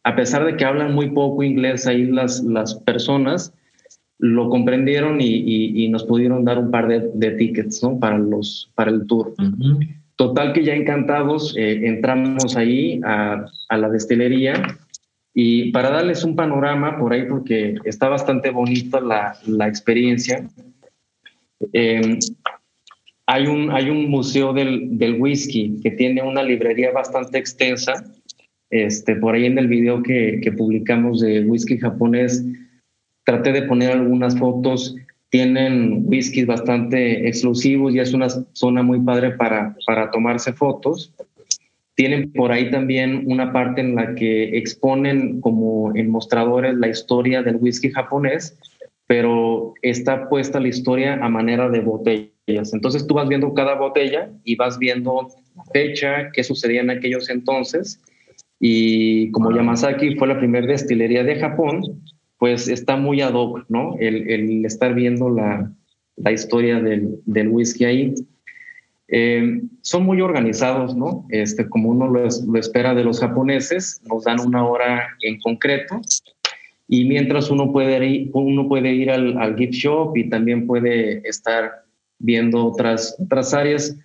[0.07, 3.53] a pesar de que hablan muy poco inglés ahí las, las personas,
[4.19, 7.99] lo comprendieron y, nos pudieron dar un par de, tickets ¿no?
[7.99, 9.35] para, los, para el tour.
[10.15, 13.47] Total que ya encantados eh, entramos ahí a,
[13.77, 14.55] la destilería
[15.35, 20.49] y para darles un panorama por ahí, porque está bastante bonita la, experiencia,
[21.73, 22.21] em,
[23.27, 28.05] hay, un, hay un museo del, del, whisky que tiene una librería bastante extensa.
[28.71, 32.45] Este, por ahí en el video que, publicamos de whisky japonés,
[33.25, 34.97] traté de poner algunas fotos.
[35.31, 41.13] Tienen whiskies bastante exclusivos y es una zona muy padre para, para tomarse fotos.
[41.95, 47.43] Tienen por ahí también una parte en la que exponen como en mostradores la historia
[47.43, 48.59] del whisky japonés,
[49.07, 52.73] pero está puesta la historia a manera de botellas.
[52.73, 55.29] Entonces tú vas viendo cada botella y vas viendo
[55.73, 58.01] fecha, qué sucedía en aquellos entonces.
[58.59, 62.03] Y como Yamazaki fue la primera destilería de Japón,
[62.39, 63.97] pues está muy ad hoc, ¿no?
[63.99, 65.73] El, estar viendo la,
[66.33, 68.15] historia del, whisky ahí.
[69.09, 71.27] Eh, son muy organizados, ¿no?
[71.31, 72.27] Este, como uno lo,
[72.59, 76.01] espera de los japoneses, nos dan una hora en concreto
[76.89, 81.27] y mientras uno puede ir, uno puede ir al, al gift shop y también puede
[81.29, 81.85] estar
[82.19, 83.97] viendo otras, otras áreas.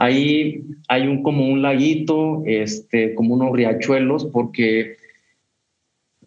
[0.00, 4.96] Ahí hay un, como un laguito, este, como unos riachuelos, porque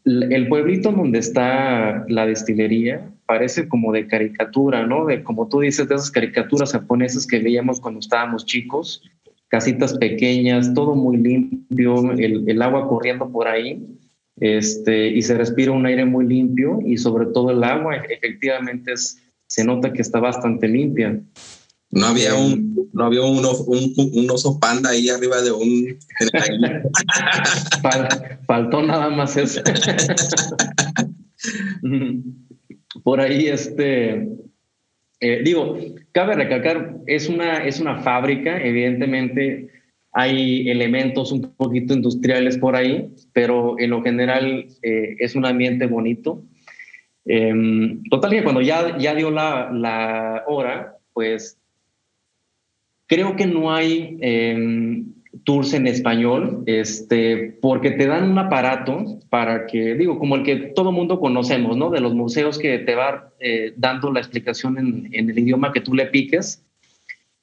[0.03, 5.05] el pueblito donde está la destilería parece como de caricatura, ¿no?
[5.05, 9.03] De como tú dices, de esas caricaturas japonesas que veíamos cuando estábamos chicos,
[9.47, 13.87] casitas pequeñas, todo muy limpio, el, agua corriendo por ahí,
[14.41, 18.95] este, y se respira un aire muy limpio y sobre todo el agua efectivamente
[19.47, 21.21] se nota que está bastante limpia.
[21.91, 25.97] No había un, no había un, oso panda ahí arriba de un.
[28.47, 29.61] faltó nada más eso.
[33.03, 34.29] Por ahí, este.
[35.19, 35.77] Eh, digo,
[36.13, 39.69] cabe recalcar, es una, es una fábrica, evidentemente
[40.13, 45.85] hay elementos un poquito industriales por ahí, pero en lo general eh, es un ambiente
[45.85, 46.43] bonito.
[47.25, 51.60] Em, total que cuando ya, ya dio la, la hora, pues
[53.11, 59.65] Creo que no hay em, tours en español, este, porque te dan un aparato para
[59.65, 61.89] que, digo, como el que todo mundo conocemos, ¿no?
[61.89, 64.77] De los museos que te va eh, dando la explicación
[65.11, 66.63] en, el idioma que tú le piques.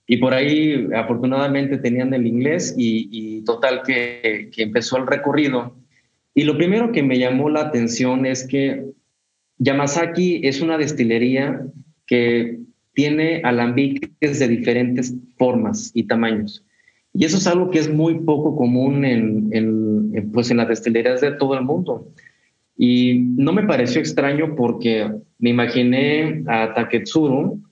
[0.07, 5.77] Y por ahí, afortunadamente, tenían el inglés y, total que, que empezó el recorrido.
[6.33, 8.87] Y lo primero que me llamó la atención es que
[9.59, 11.61] Yamazaki es una destilería
[12.07, 12.59] que
[12.99, 16.65] tiene alambiques de diferentes formas y tamaños.
[17.15, 21.31] Y eso es algo que es muy poco común en, pues en las destilerías de
[21.31, 22.09] todo el mundo.
[22.77, 27.63] Y no me pareció extraño porque me imaginé a Taketsuru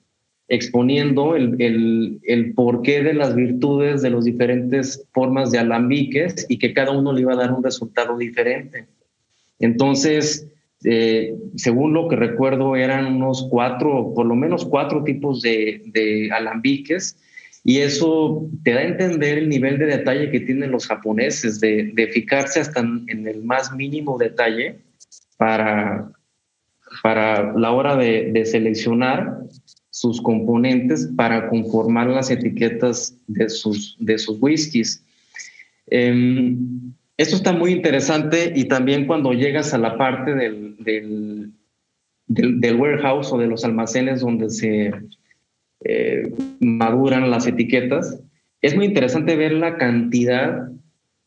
[0.46, 6.56] exponiendo el, el, el, porqué de las virtudes de las diferentes formas de alambiques y
[6.60, 8.86] que cada uno le iba a dar un resultado diferente.
[9.58, 10.46] Entonces,
[10.88, 16.30] eh, según lo que recuerdo, eran unos cuatro, por lo menos cuatro tipos de, de,
[16.32, 17.16] alambiques
[17.64, 21.90] y eso te da a entender el nivel de detalle que tienen los japoneses, de,
[21.92, 24.78] de fijarse hasta en el más mínimo detalle
[25.36, 26.12] para,
[27.02, 29.40] para la hora de, de seleccionar
[29.90, 35.02] sus componentes para conformar las etiquetas de sus, de sus whiskies.
[35.88, 41.52] Em, esto está muy interesante y también cuando llegas a la parte del, del,
[42.26, 44.92] del, warehouse o de los almacenes donde se
[45.84, 48.20] eh, maduran las etiquetas,
[48.60, 50.68] es muy interesante ver la cantidad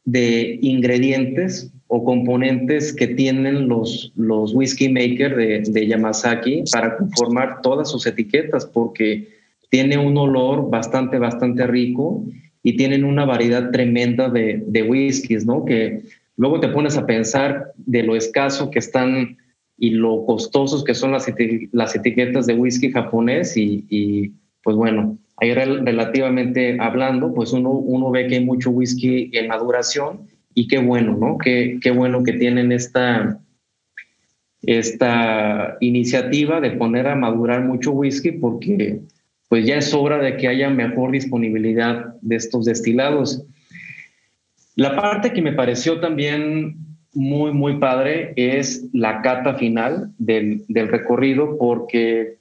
[0.06, 7.62] de ingredientes o componentes que tienen los, los whisky makers de, de Yamazaki para conformar
[7.64, 9.28] todas sus etiquetas, porque
[9.70, 12.24] tiene un olor bastante, bastante rico
[12.64, 15.66] y tienen una variedad tremenda de, de whiskies, ¿no?
[15.66, 16.02] Que
[16.38, 19.38] luego te pones a pensar de lo escaso que están
[19.78, 21.26] y lo costosos que son las,
[21.72, 28.12] las etiquetas de whisky japonés y, y pues bueno, ahí relativamente hablando, pues uno, uno
[28.12, 31.38] ve que hay mucho whisky en maduración y qué bueno, ¿no?
[31.38, 33.40] Qué, qué bueno que tienen esta,
[34.64, 39.00] esta iniciativa de poner a madurar mucho whisky porque
[39.50, 43.44] pues ya es hora de que haya mejor disponibilidad de estos destilados.
[44.76, 46.78] La parte que me pareció también
[47.14, 52.38] muy, muy padre es la cata final del, del recorrido porque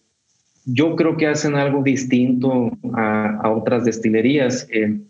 [0.66, 4.68] yo creo que hacen algo distinto a, otras destilerías.
[4.70, 5.00] Eh,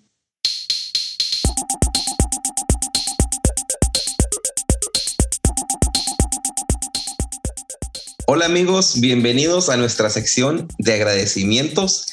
[8.31, 12.05] Hola amigos, bienvenidos a nuestra sección de agradecimientos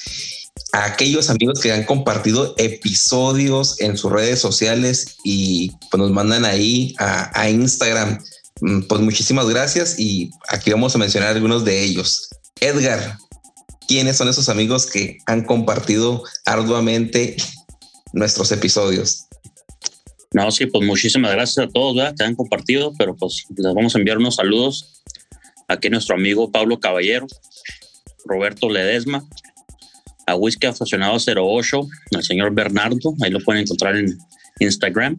[0.72, 6.46] a aquellos amigos que han compartido episodios en sus redes sociales y pues, nos mandan
[6.46, 8.24] ahí a, Instagram.
[8.62, 12.30] Mm, pues muchísimas gracias y aquí vamos a mencionar algunos de ellos.
[12.62, 13.18] Edgar,
[13.86, 17.36] ¿quiénes son esos amigos que han compartido arduamente
[18.14, 19.26] nuestros episodios?
[20.32, 22.16] No, sí, pues muchísimas gracias a todos ¿verdad?
[22.18, 24.96] que han compartido, pero pues les vamos a enviar unos saludos
[25.68, 27.28] aquí nuestro amigo Pablo Caballero,
[28.26, 29.24] Roberto Ledesma,
[30.28, 34.18] a Whisky Aficionado 08, al señor Bernardo, ahí lo pueden encontrar en
[34.60, 35.18] Instagram,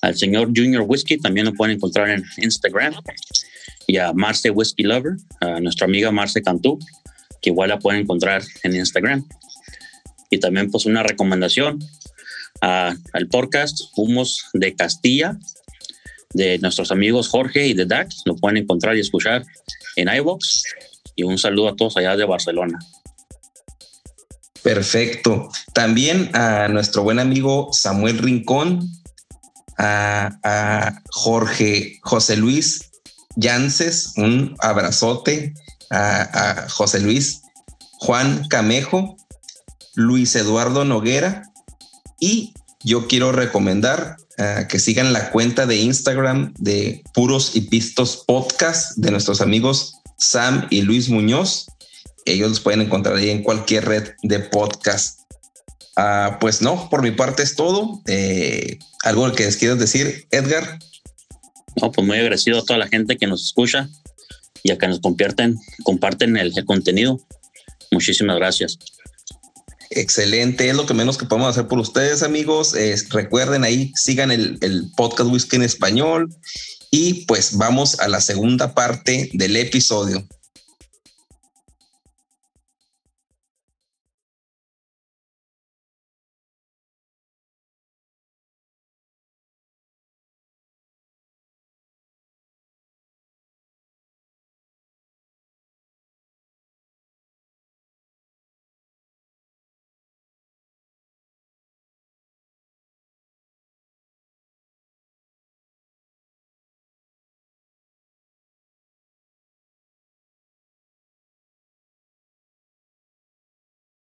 [0.00, 2.94] al señor Junior Whisky, también lo pueden encontrar en Instagram,
[3.86, 6.78] y a Marce Whisky Lover, a nuestra amiga Marce Cantú,
[7.40, 9.26] que igual la pueden encontrar en Instagram.
[10.30, 11.78] Y también pues una recomendación
[12.60, 15.38] al podcast Humos de Castilla,
[16.34, 18.22] de nuestros amigos Jorge y de Dax.
[18.26, 19.44] Lo pueden encontrar y escuchar
[19.96, 20.62] en iVoox.
[21.16, 22.78] Y un saludo a todos allá de Barcelona.
[24.62, 25.48] Perfecto.
[25.72, 28.88] También a nuestro buen amigo Samuel Rincón,
[29.78, 32.90] a, Jorge José Luis
[33.36, 35.54] Yances, un abrazote
[35.90, 37.42] a José Luis,
[37.98, 39.16] Juan Camejo,
[39.94, 41.42] Luis Eduardo Noguera
[42.18, 48.24] y yo quiero recomendar uh, que sigan la cuenta de Instagram de Puros y Pistos
[48.26, 51.66] Podcast de nuestros amigos Sam y Luis Muñoz.
[52.24, 55.20] Ellos los pueden encontrar ahí en cualquier red de podcast.
[55.96, 58.02] Uh, pues no, por mi parte es todo.
[58.06, 60.78] Eh, ¿Algo que les quieras decir, Edgar?
[61.80, 63.88] No, pues muy agradecido a toda la gente que nos escucha
[64.62, 67.20] y a que nos comparten, comparten el contenido.
[67.90, 68.78] Muchísimas gracias.
[69.96, 72.74] Excelente, es lo que menos que podemos hacer por ustedes, amigos.
[73.10, 76.34] recuerden ahí, sigan el, el podcast Whisky en español
[76.90, 80.26] y pues vamos a la segunda parte del episodio.